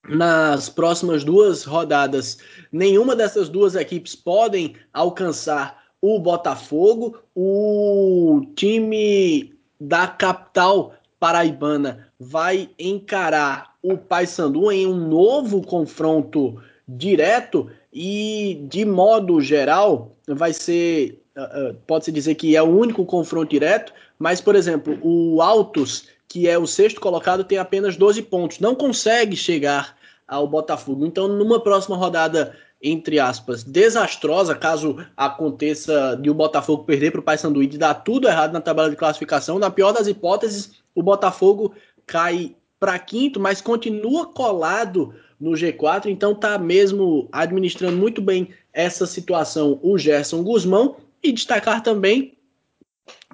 [0.09, 2.39] nas próximas duas rodadas,
[2.73, 7.19] nenhuma dessas duas equipes podem alcançar o Botafogo.
[7.35, 18.65] O time da capital paraibana vai encarar o Paysandu em um novo confronto direto e
[18.69, 23.93] de modo geral vai ser uh, uh, pode-se dizer que é o único confronto direto,
[24.19, 28.59] mas por exemplo, o Altos que é o sexto colocado, tem apenas 12 pontos.
[28.59, 29.95] Não consegue chegar
[30.27, 31.05] ao Botafogo.
[31.05, 37.23] Então, numa próxima rodada, entre aspas, desastrosa, caso aconteça de o Botafogo perder para o
[37.23, 41.03] Paysandu e de dar tudo errado na tabela de classificação, na pior das hipóteses, o
[41.03, 41.75] Botafogo
[42.07, 49.07] cai para quinto, mas continua colado no G4, então tá mesmo administrando muito bem essa
[49.07, 52.37] situação o Gerson Guzmão e destacar também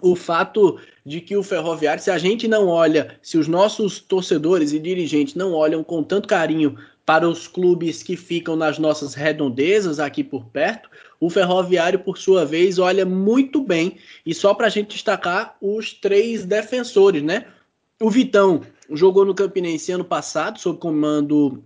[0.01, 4.73] o fato de que o Ferroviário, se a gente não olha, se os nossos torcedores
[4.73, 9.99] e dirigentes não olham com tanto carinho para os clubes que ficam nas nossas redondezas
[9.99, 13.97] aqui por perto, o Ferroviário, por sua vez, olha muito bem.
[14.25, 17.47] E só para a gente destacar os três defensores, né?
[18.01, 21.65] O Vitão jogou no Campinense ano passado, sob comando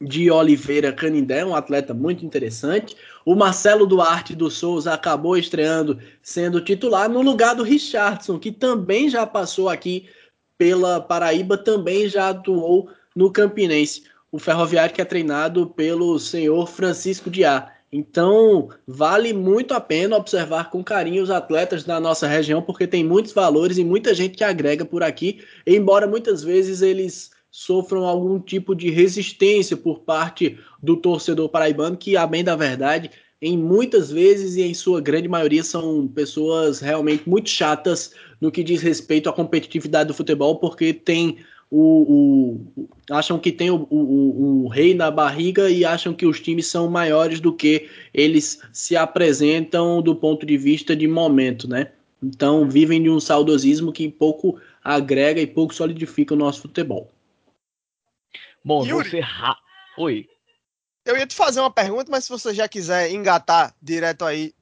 [0.00, 2.96] de Oliveira Canindé, um atleta muito interessante.
[3.24, 9.10] O Marcelo Duarte do Souza acabou estreando sendo titular no lugar do Richardson, que também
[9.10, 10.08] já passou aqui
[10.56, 14.04] pela Paraíba, também já atuou no Campinense.
[14.30, 17.71] O Ferroviário que é treinado pelo senhor Francisco Diá.
[17.92, 23.04] Então, vale muito a pena observar com carinho os atletas da nossa região, porque tem
[23.04, 28.40] muitos valores e muita gente que agrega por aqui, embora muitas vezes eles sofram algum
[28.40, 33.10] tipo de resistência por parte do torcedor paraibano, que, a bem da verdade,
[33.42, 38.64] em muitas vezes e em sua grande maioria são pessoas realmente muito chatas no que
[38.64, 41.38] diz respeito à competitividade do futebol, porque tem
[41.74, 46.38] o, o acham que tem o, o, o, rei na barriga e acham que os
[46.38, 51.90] times são maiores do que eles se apresentam do ponto de vista de momento, né?
[52.22, 57.10] Então vivem de um saudosismo que pouco agrega e pouco solidifica o nosso futebol.
[58.62, 59.20] Bom, Yuri, você.
[59.20, 59.56] Ra...
[59.96, 60.28] Oi.
[61.06, 64.52] Eu ia te fazer uma pergunta, mas se você já quiser engatar direto aí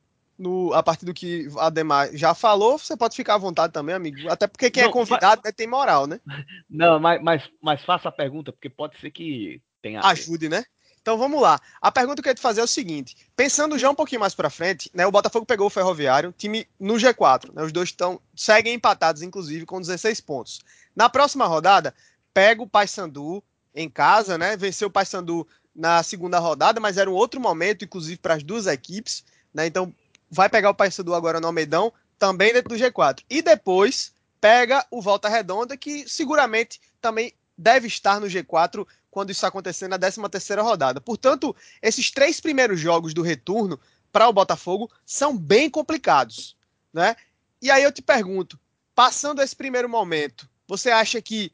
[0.41, 3.95] no, a partir do que a Ademar já falou, você pode ficar à vontade também,
[3.95, 4.28] amigo.
[4.30, 5.55] Até porque quem é não, é convidado mas...
[5.55, 6.18] tem moral, né?
[6.68, 10.01] Não, mas, mas, mas faça a pergunta, porque pode ser que tenha.
[10.01, 10.64] Ajude, né?
[11.03, 11.61] Então vamos lá.
[11.80, 14.34] A pergunta que eu ia te fazer é o seguinte: pensando já um pouquinho mais
[14.34, 15.07] para frente, né?
[15.07, 17.62] O Botafogo pegou o Ferroviário, time no G4, né?
[17.62, 20.61] Os dois estão seguem empatados, inclusive, com 16 pontos.
[20.97, 21.95] Na próxima rodada,
[22.32, 23.43] pega o Paysandu,
[23.74, 24.57] em casa, né?
[24.57, 28.66] Venceu o Paysandu na segunda rodada, mas era um outro momento, inclusive, para as duas
[28.66, 29.66] equipes, né?
[29.66, 29.95] Então
[30.31, 33.24] vai pegar o Paysandu agora no Almeidão, também dentro do G4.
[33.28, 39.45] E depois pega o Volta Redonda, que seguramente também deve estar no G4 quando isso
[39.45, 41.01] acontecer na 13 terceira rodada.
[41.01, 43.78] Portanto, esses três primeiros jogos do retorno
[44.12, 46.57] para o Botafogo são bem complicados,
[46.93, 47.16] né?
[47.61, 48.59] E aí eu te pergunto,
[48.95, 51.53] passando esse primeiro momento, você acha que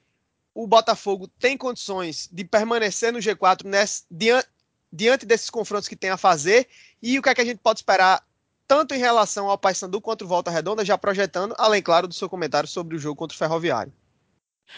[0.54, 4.48] o Botafogo tem condições de permanecer no G4 nesse, diante,
[4.92, 6.68] diante desses confrontos que tem a fazer
[7.02, 8.24] e o que é que a gente pode esperar
[8.66, 12.28] tanto em relação ao Paysandu quanto o Volta Redonda, já projetando, além, claro, do seu
[12.28, 13.92] comentário sobre o jogo contra o Ferroviário.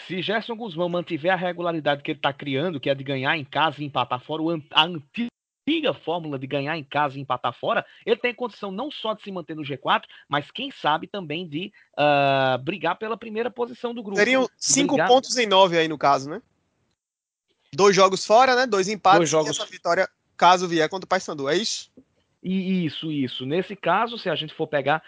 [0.07, 3.43] Se Gerson Guzmão mantiver a regularidade que ele está criando, que é de ganhar em
[3.43, 5.29] casa e empatar fora, a antiga
[5.69, 9.21] antiga fórmula de ganhar em casa e empatar fora, ele tem condição não só de
[9.21, 14.01] se manter no G4, mas quem sabe também de uh, brigar pela primeira posição do
[14.01, 14.17] grupo.
[14.17, 15.07] Seriam cinco brigar...
[15.07, 16.41] pontos em nove aí no caso, né?
[17.71, 18.65] Dois jogos fora, né?
[18.65, 19.47] Dois empates Dois jogos...
[19.47, 21.91] e essa vitória, caso vier contra o Paysandu, é isso?
[22.41, 23.45] Isso, isso.
[23.45, 25.03] Nesse caso, se a gente for pegar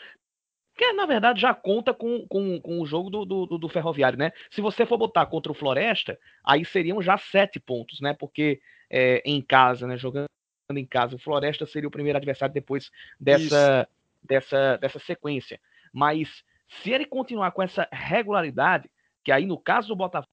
[0.75, 4.31] que na verdade já conta com, com, com o jogo do, do, do, Ferroviário, né?
[4.49, 8.13] Se você for botar contra o Floresta, aí seriam já sete pontos, né?
[8.13, 8.59] Porque
[8.89, 9.97] é, em casa, né?
[9.97, 10.27] Jogando
[10.71, 11.15] em casa.
[11.15, 13.87] O Floresta seria o primeiro adversário depois dessa,
[14.23, 15.59] dessa, dessa sequência.
[15.93, 18.89] Mas se ele continuar com essa regularidade,
[19.23, 20.27] que aí no caso do Botafogo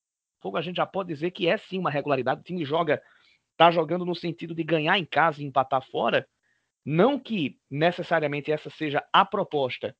[0.56, 3.02] a gente já pode dizer que é sim uma regularidade, o time joga,
[3.56, 6.26] tá jogando no sentido de ganhar em casa e empatar fora,
[6.88, 9.94] não que necessariamente essa seja a proposta,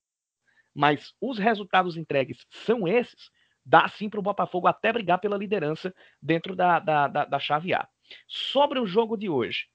[0.74, 3.30] mas os resultados entregues são esses,
[3.62, 7.74] dá sim para o Botafogo até brigar pela liderança dentro da, da, da, da chave
[7.74, 7.86] A.
[8.26, 9.66] Sobre o jogo de hoje,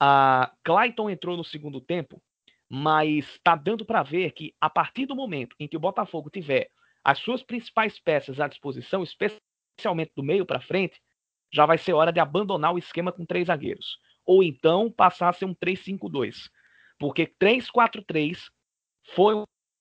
[0.00, 2.22] a Clayton entrou no segundo tempo,
[2.66, 6.70] mas está dando para ver que a partir do momento em que o Botafogo tiver
[7.04, 10.98] as suas principais peças à disposição, especialmente do meio para frente,
[11.52, 13.98] já vai ser hora de abandonar o esquema com três zagueiros.
[14.26, 16.50] Ou então passar a ser um 3-5-2.
[16.98, 18.38] Porque 3-4-3
[19.14, 19.34] foi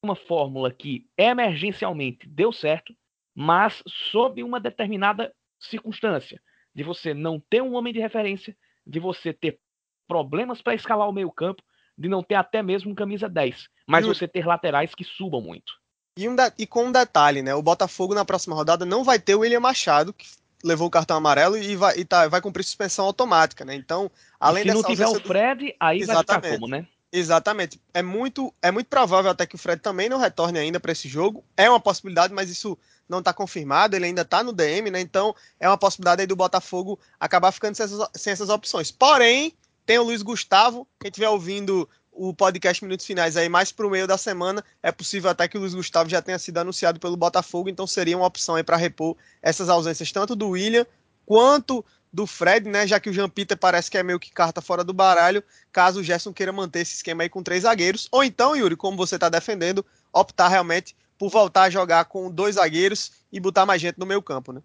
[0.04, 2.96] uma fórmula que emergencialmente deu certo,
[3.34, 6.40] mas sob uma determinada circunstância
[6.74, 9.60] de você não ter um homem de referência, de você ter
[10.08, 11.64] problemas para escalar o meio-campo,
[11.98, 15.42] de não ter até mesmo um camisa 10, mas e você ter laterais que subam
[15.42, 15.74] muito.
[16.18, 17.56] E, um e, com um detalhe, né?
[17.56, 20.26] O Botafogo na próxima rodada não vai ter o William Machado, que
[20.66, 23.76] levou o cartão amarelo e vai, e tá, vai cumprir suspensão automática, né?
[23.76, 24.10] Então,
[24.40, 25.74] além e se não tiver o Fred, do...
[25.80, 26.28] aí Exatamente.
[26.28, 26.88] vai ficar como, né?
[27.12, 27.80] Exatamente.
[27.94, 31.08] É muito, é muito provável até que o Fred também não retorne ainda para esse
[31.08, 31.46] jogo.
[31.56, 33.96] É uma possibilidade, mas isso não está confirmado.
[33.96, 35.00] Ele ainda está no DM, né?
[35.00, 38.92] Então é uma possibilidade aí do Botafogo acabar ficando sem essas, sem essas opções.
[38.92, 39.54] Porém,
[39.86, 40.88] tem o Luiz Gustavo.
[41.00, 44.92] Quem estiver ouvindo o podcast Minutos Finais aí mais para o meio da semana, é
[44.92, 48.26] possível até que o Luiz Gustavo já tenha sido anunciado pelo Botafogo, então seria uma
[48.26, 50.86] opção aí para repor essas ausências tanto do William
[51.26, 52.88] quanto do Fred, né?
[52.88, 56.00] Já que o Jean Peter parece que é meio que carta fora do baralho, caso
[56.00, 59.16] o Gerson queira manter esse esquema aí com três zagueiros, ou então, Yuri, como você
[59.16, 64.00] está defendendo, optar realmente por voltar a jogar com dois zagueiros e botar mais gente
[64.00, 64.62] no meio campo, né?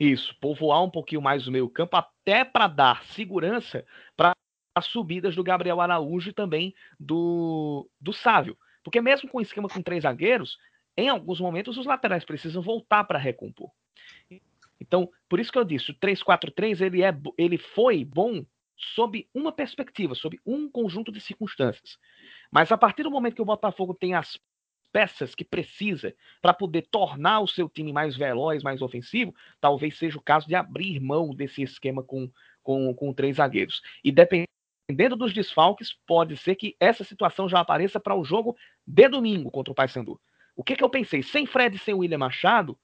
[0.00, 3.84] Isso, povoar um pouquinho mais o meio campo, até para dar segurança
[4.16, 4.33] para
[4.74, 8.56] as subidas do Gabriel Araújo e também do, do Sávio.
[8.82, 10.58] Porque mesmo com o esquema com três zagueiros,
[10.96, 13.70] em alguns momentos os laterais precisam voltar para recompor.
[14.80, 18.44] Então, por isso que eu disse, o 3-4-3 ele, é, ele foi bom
[18.76, 21.98] sob uma perspectiva, sob um conjunto de circunstâncias.
[22.50, 24.38] Mas a partir do momento que o Botafogo tem as
[24.92, 30.18] peças que precisa para poder tornar o seu time mais veloz, mais ofensivo, talvez seja
[30.18, 32.30] o caso de abrir mão desse esquema com,
[32.62, 33.82] com, com três zagueiros.
[34.04, 34.53] E dependendo
[35.16, 38.56] dos desfalques, pode ser que essa situação já apareça para o jogo
[38.86, 40.20] de domingo contra o Paysandu.
[40.54, 41.22] O que, que eu pensei?
[41.22, 42.78] Sem Fred sem William Machado,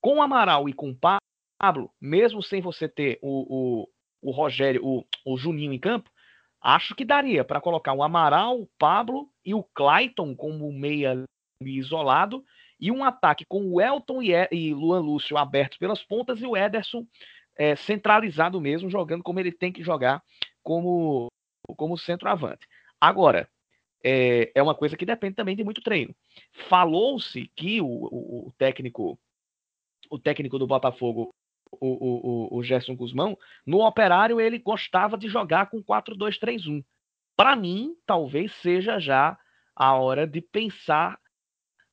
[0.00, 3.88] com Amaral e com Pablo, mesmo sem você ter o, o,
[4.20, 6.10] o Rogério, o, o Juninho em campo,
[6.60, 11.22] acho que daria para colocar o Amaral, o Pablo e o Clayton como meia
[11.62, 12.44] isolado,
[12.80, 16.56] e um ataque com o Elton e, e Luan Lúcio abertos pelas pontas e o
[16.56, 17.06] Ederson
[17.56, 20.22] é, centralizado mesmo, jogando como ele tem que jogar
[20.64, 21.28] como,
[21.76, 22.66] como centroavante.
[23.00, 23.48] Agora,
[24.04, 26.14] é, é uma coisa que depende também de muito treino.
[26.68, 29.18] Falou-se que o, o, o, técnico
[30.10, 31.34] o técnico do Botafogo,
[31.72, 36.84] o, o, Gerson Guzmão, no operário ele gostava de jogar com 4-2-3-1.
[37.34, 39.38] Para mim, talvez seja já
[39.74, 41.18] a hora de pensar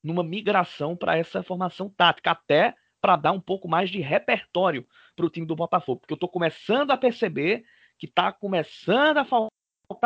[0.02, 5.26] numa migração para essa formação tática, até para dar um pouco mais de repertório para
[5.26, 7.64] o time do Botafogo, porque eu estou começando a perceber
[7.98, 9.50] que está começando a faltar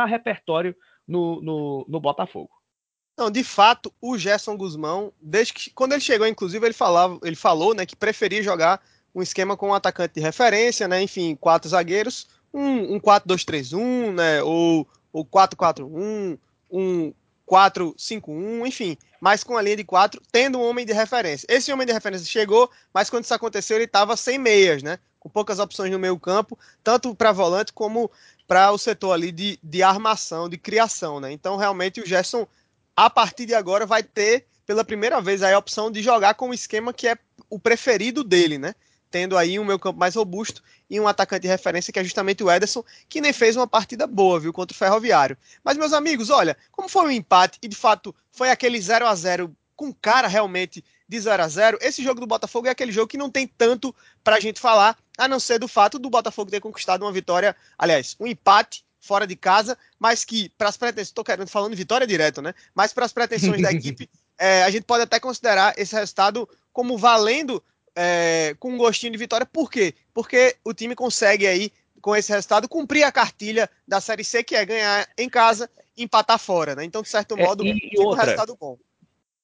[0.06, 0.74] repertório
[1.06, 2.50] no, no, no, Botafogo.
[3.16, 7.36] Não, de fato, o Gerson Guzmão, desde que quando ele chegou, inclusive, ele falava, ele
[7.36, 8.80] falou, né, que preferia jogar
[9.14, 14.42] um esquema com um atacante de referência, né, enfim, quatro zagueiros, um, um 4-2-3-1, né,
[14.42, 16.38] ou o 4-4-1,
[16.70, 17.14] um
[17.46, 21.46] 4-5-1, enfim, mas com a linha de 4, tendo um homem de referência.
[21.48, 24.98] Esse homem de referência chegou, mas quando isso aconteceu, ele estava sem meias, né?
[25.18, 28.10] Com poucas opções no meio campo, tanto para volante como
[28.46, 31.32] para o setor ali de, de armação, de criação, né?
[31.32, 32.46] Então, realmente, o Gerson,
[32.94, 36.54] a partir de agora, vai ter, pela primeira vez, a opção de jogar com o
[36.54, 37.16] esquema que é
[37.50, 38.74] o preferido dele, né?
[39.10, 42.42] tendo aí um meio campo mais robusto e um atacante de referência que é justamente
[42.44, 45.38] o Ederson, que nem fez uma partida boa, viu, contra o Ferroviário.
[45.64, 49.14] Mas, meus amigos, olha, como foi um empate e de fato foi aquele 0 a
[49.14, 53.06] 0 com cara realmente de 0 a 0 esse jogo do Botafogo é aquele jogo
[53.06, 53.94] que não tem tanto
[54.24, 58.16] pra gente falar, a não ser do fato do Botafogo ter conquistado uma vitória, aliás,
[58.20, 62.42] um empate fora de casa, mas que, para as pretensões, estou querendo falando vitória direto,
[62.42, 62.52] né?
[62.74, 66.98] Mas para as pretensões da equipe, é, a gente pode até considerar esse resultado como
[66.98, 67.62] valendo
[67.94, 69.46] é, com um gostinho de vitória.
[69.46, 69.94] Por quê?
[70.12, 74.54] Porque o time consegue aí, com esse resultado, cumprir a cartilha da Série C, que
[74.54, 76.84] é ganhar em casa e empatar fora, né?
[76.84, 78.76] Então, de certo é, modo, é, e, outra, um resultado bom.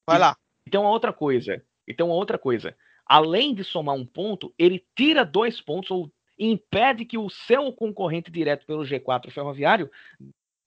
[0.07, 0.37] Vai e, lá.
[0.67, 1.63] Então, outra coisa.
[1.89, 2.77] Então, outra coisa.
[3.07, 8.31] Além de somar um ponto, ele tira dois pontos ou impede que o seu concorrente
[8.31, 9.91] direto pelo G4 ferroviário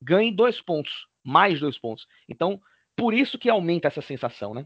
[0.01, 2.07] ganhe dois pontos, mais dois pontos.
[2.29, 2.61] Então,
[2.95, 4.65] por isso que aumenta essa sensação, né?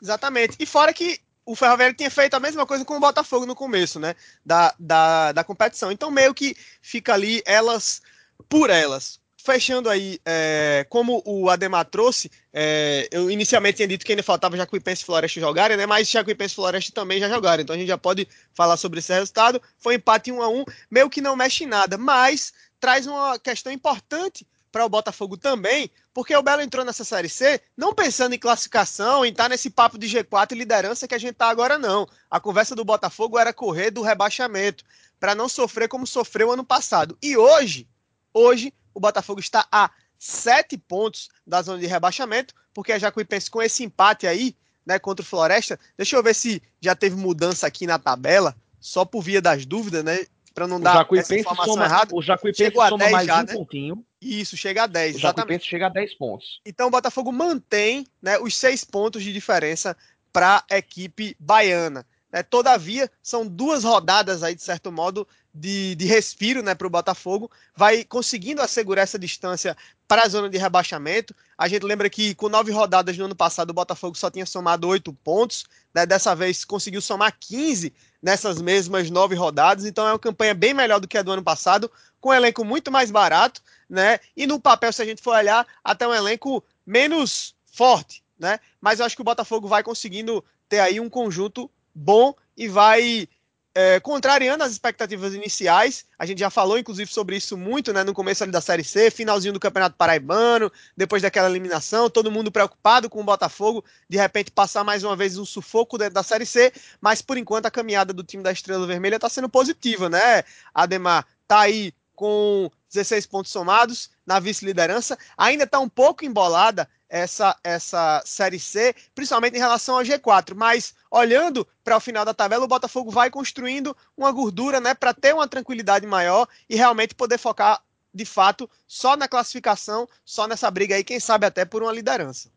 [0.00, 0.56] Exatamente.
[0.58, 4.00] E fora que o Ferroviário tinha feito a mesma coisa com o Botafogo no começo,
[4.00, 4.14] né?
[4.44, 5.92] Da, da, da competição.
[5.92, 8.02] Então, meio que fica ali elas
[8.48, 9.20] por elas.
[9.44, 14.56] Fechando aí, é, como o Ademar trouxe, é, eu inicialmente tinha dito que ainda faltava
[14.56, 15.84] Jacuipense e Floresta jogarem, né?
[15.84, 17.62] Mas Jacuipense e Floresta também já jogaram.
[17.62, 19.60] Então a gente já pode falar sobre esse resultado.
[19.76, 23.38] Foi um empate 1 a 1 meio que não mexe em nada, mas traz uma
[23.38, 28.34] questão importante para o Botafogo também, porque o Belo entrou nessa Série C não pensando
[28.34, 31.50] em classificação, em estar tá nesse papo de G4 e liderança que a gente está
[31.50, 32.08] agora, não.
[32.30, 34.82] A conversa do Botafogo era correr do rebaixamento,
[35.20, 37.16] para não sofrer como sofreu ano passado.
[37.22, 37.86] E hoje,
[38.34, 43.62] hoje, o Botafogo está a sete pontos da zona de rebaixamento, porque a Jacuipense com
[43.62, 47.86] esse empate aí, né, contra o Floresta, deixa eu ver se já teve mudança aqui
[47.86, 50.18] na tabela, só por via das dúvidas, né?
[50.54, 52.14] para não dar essa informação soma, errada.
[52.14, 53.52] O Jacuipense soma mais já, um né?
[53.52, 54.06] pontinho.
[54.22, 55.66] Isso, chega a 10, o exatamente.
[55.66, 56.60] chega a 10 pontos.
[56.64, 59.96] Então o Botafogo mantém né, os seis pontos de diferença
[60.32, 62.06] para a equipe baiana.
[62.32, 62.42] Né?
[62.42, 67.50] Todavia, são duas rodadas aí, de certo modo, de, de respiro né, para o Botafogo.
[67.76, 69.76] Vai conseguindo assegurar essa distância
[70.08, 71.34] para a zona de rebaixamento.
[71.56, 74.88] A gente lembra que com nove rodadas no ano passado, o Botafogo só tinha somado
[74.88, 75.64] oito pontos.
[75.94, 76.04] Né?
[76.04, 79.84] Dessa vez conseguiu somar 15 nessas mesmas nove rodadas.
[79.84, 81.90] Então é uma campanha bem melhor do que a do ano passado,
[82.20, 84.18] com um elenco muito mais barato, né?
[84.36, 88.58] E no papel, se a gente for olhar, até um elenco menos forte, né?
[88.80, 93.28] Mas eu acho que o Botafogo vai conseguindo ter aí um conjunto bom e vai
[93.74, 96.06] é, contrariando as expectativas iniciais.
[96.18, 99.10] A gente já falou, inclusive, sobre isso muito né, no começo ali da Série C,
[99.10, 104.52] finalzinho do Campeonato Paraibano, depois daquela eliminação, todo mundo preocupado com o Botafogo, de repente
[104.52, 108.12] passar mais uma vez um sufoco dentro da Série C, mas por enquanto a caminhada
[108.12, 110.44] do time da Estrela Vermelha está sendo positiva, né?
[110.72, 117.56] Ademar tá aí com 16 pontos somados na vice-liderança, ainda está um pouco embolada essa,
[117.62, 120.52] essa Série C, principalmente em relação ao G4.
[120.56, 125.14] Mas olhando para o final da tabela, o Botafogo vai construindo uma gordura né, para
[125.14, 127.80] ter uma tranquilidade maior e realmente poder focar
[128.12, 132.48] de fato só na classificação, só nessa briga aí, quem sabe até por uma liderança.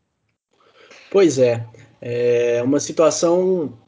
[1.08, 1.64] Pois é,
[2.00, 3.78] é uma situação.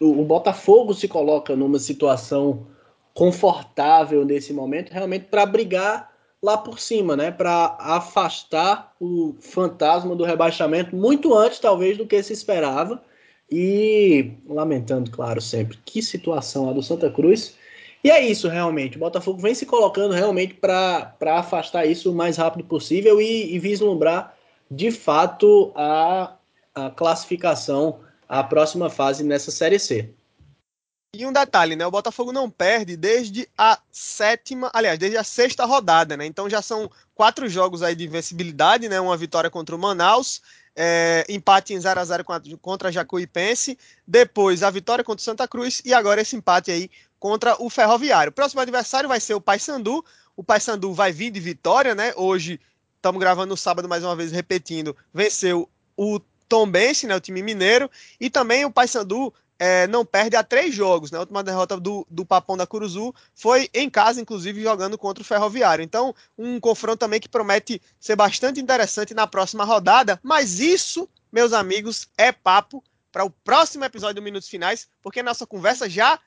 [0.00, 2.66] O, o Botafogo se coloca numa situação
[3.12, 6.15] confortável nesse momento, realmente para brigar
[6.46, 12.22] lá por cima, né, para afastar o fantasma do rebaixamento muito antes, talvez, do que
[12.22, 13.02] se esperava.
[13.50, 17.56] E lamentando, claro, sempre que situação a do Santa Cruz.
[18.02, 18.96] E é isso, realmente.
[18.96, 23.58] O Botafogo vem se colocando realmente para afastar isso o mais rápido possível e, e
[23.58, 24.34] vislumbrar
[24.70, 26.36] de fato a,
[26.74, 30.10] a classificação, a próxima fase nessa Série C.
[31.18, 31.86] E um detalhe, né?
[31.86, 36.26] O Botafogo não perde desde a sétima, aliás, desde a sexta rodada, né?
[36.26, 39.00] Então já são quatro jogos aí de invencibilidade, né?
[39.00, 40.42] Uma vitória contra o Manaus,
[40.76, 42.24] é, empate em 0 a 0
[42.60, 46.90] contra a Jacuipense, depois a vitória contra o Santa Cruz e agora esse empate aí
[47.18, 48.30] contra o Ferroviário.
[48.30, 50.04] O próximo adversário vai ser o Paysandu.
[50.36, 52.12] O Paysandu vai vir de vitória, né?
[52.14, 52.60] Hoje
[52.96, 57.90] estamos gravando no sábado mais uma vez repetindo, venceu o Tombense, né, o time mineiro,
[58.20, 61.10] e também o Paysandu é, não perde há três jogos.
[61.10, 61.18] Né?
[61.18, 65.26] A última derrota do, do Papão da Curuzu foi em casa, inclusive jogando contra o
[65.26, 65.82] Ferroviário.
[65.82, 70.20] Então, um confronto também que promete ser bastante interessante na próxima rodada.
[70.22, 75.46] Mas isso, meus amigos, é papo para o próximo episódio do Minutos Finais, porque nossa
[75.46, 76.20] conversa já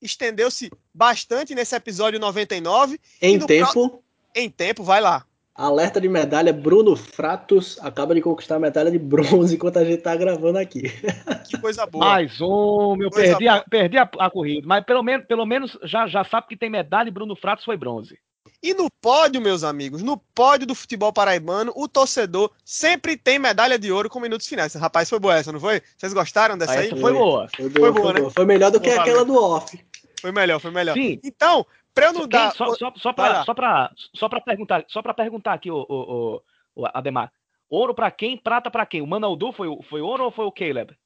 [0.00, 3.00] estendeu-se bastante nesse episódio 99.
[3.20, 3.72] Em tempo.
[3.72, 4.02] Pro...
[4.34, 5.26] Em tempo, vai lá.
[5.60, 10.00] Alerta de medalha, Bruno Fratos acaba de conquistar a medalha de bronze enquanto a gente
[10.00, 10.84] tá gravando aqui.
[11.50, 12.04] Que coisa boa.
[12.04, 16.06] Mais um, eu perdi, a, perdi a, a, corrida, mas pelo menos, pelo menos já,
[16.06, 18.16] já sabe que tem medalha e Bruno Fratos foi bronze.
[18.62, 23.78] E no pódio, meus amigos, no pódio do futebol paraibano, o torcedor sempre tem medalha
[23.78, 24.74] de ouro com minutos finais.
[24.74, 25.82] Rapaz, foi boa essa, não foi?
[25.98, 26.88] Vocês gostaram dessa aí?
[26.88, 27.48] Foi boa.
[27.54, 28.30] Foi boa, foi, boa, foi, né?
[28.30, 29.78] foi melhor do que aquela do off.
[30.20, 30.94] Foi melhor, foi melhor.
[30.94, 31.18] Sim.
[31.24, 32.52] Então, Pra eu não dar.
[32.54, 36.42] Só, só, só, pra, só, pra, só pra perguntar, só pra perguntar aqui, o, o,
[36.76, 37.32] o, Ademar.
[37.68, 38.36] Ouro pra quem?
[38.36, 39.00] Prata pra quem?
[39.00, 40.96] O Manaldu foi, foi ouro ou foi o Caleb?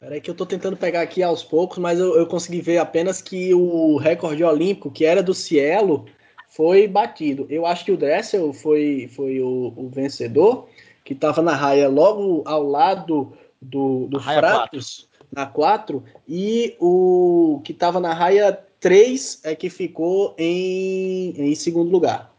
[0.00, 3.20] Peraí que eu tô tentando pegar aqui aos poucos, mas eu, eu consegui ver apenas
[3.20, 6.06] que o recorde olímpico, que era do Cielo,
[6.48, 7.46] foi batido.
[7.50, 10.68] Eu acho que o Dressel foi, foi o, o vencedor,
[11.04, 15.28] que estava na raia logo ao lado do, do Fratos, 4.
[15.32, 21.90] na 4, e o que estava na raia três é que ficou em, em segundo
[21.90, 22.32] lugar.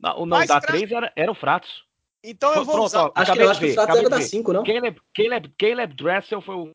[0.00, 1.84] Não, o nome da três era, era o Fratos.
[2.22, 3.10] Então eu vou Pronto, usar...
[3.14, 4.64] Acho que, eu acho que o Fratos era da 5, não?
[4.64, 6.70] Caleb, Caleb, Caleb Dressel foi o,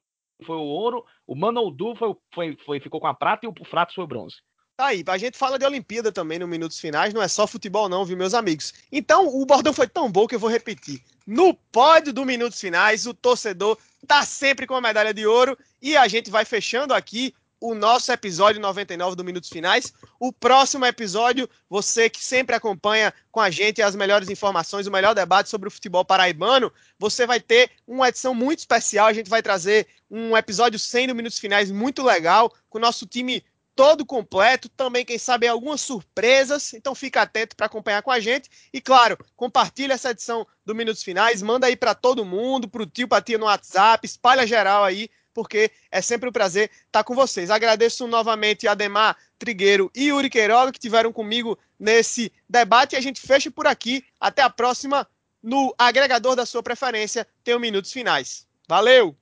[0.46, 3.96] foi o ouro, o Manoldu foi, foi, foi, ficou com a prata e o Fratos
[3.96, 4.38] foi o bronze.
[4.78, 7.90] Tá aí, a gente fala de Olimpíada também no Minutos Finais, não é só futebol
[7.90, 8.74] não, viu, meus amigos?
[8.90, 11.02] Então, o bordão foi tão bom que eu vou repetir.
[11.28, 13.78] No pódio do Minutos Finais, o torcedor
[14.08, 18.12] tá sempre com a medalha de ouro e a gente vai fechando aqui o nosso
[18.12, 19.94] episódio 99 do Minutos Finais.
[20.20, 25.14] O próximo episódio, você que sempre acompanha com a gente as melhores informações, o melhor
[25.14, 29.08] debate sobre o futebol paraibano, você vai ter uma edição muito especial.
[29.08, 33.06] A gente vai trazer um episódio 100 do Minutos Finais muito legal, com o nosso
[33.06, 33.44] time
[33.76, 38.50] todo completo, também quem sabe algumas surpresas, então fica atento para acompanhar com a gente
[38.74, 42.86] e claro, compartilha essa edição do Minutos Finais, manda aí para todo mundo, para o
[42.86, 45.10] tio, para tia no WhatsApp, espalha geral aí
[45.40, 47.50] porque é sempre um prazer estar com vocês.
[47.50, 53.02] Agradeço novamente a Ademar Trigueiro e Yuri Queiroga que tiveram comigo nesse debate e a
[53.02, 54.04] gente fecha por aqui.
[54.20, 55.08] Até a próxima
[55.42, 57.26] no agregador da sua preferência.
[57.42, 58.46] Tenho minutos finais.
[58.68, 59.16] Valeu!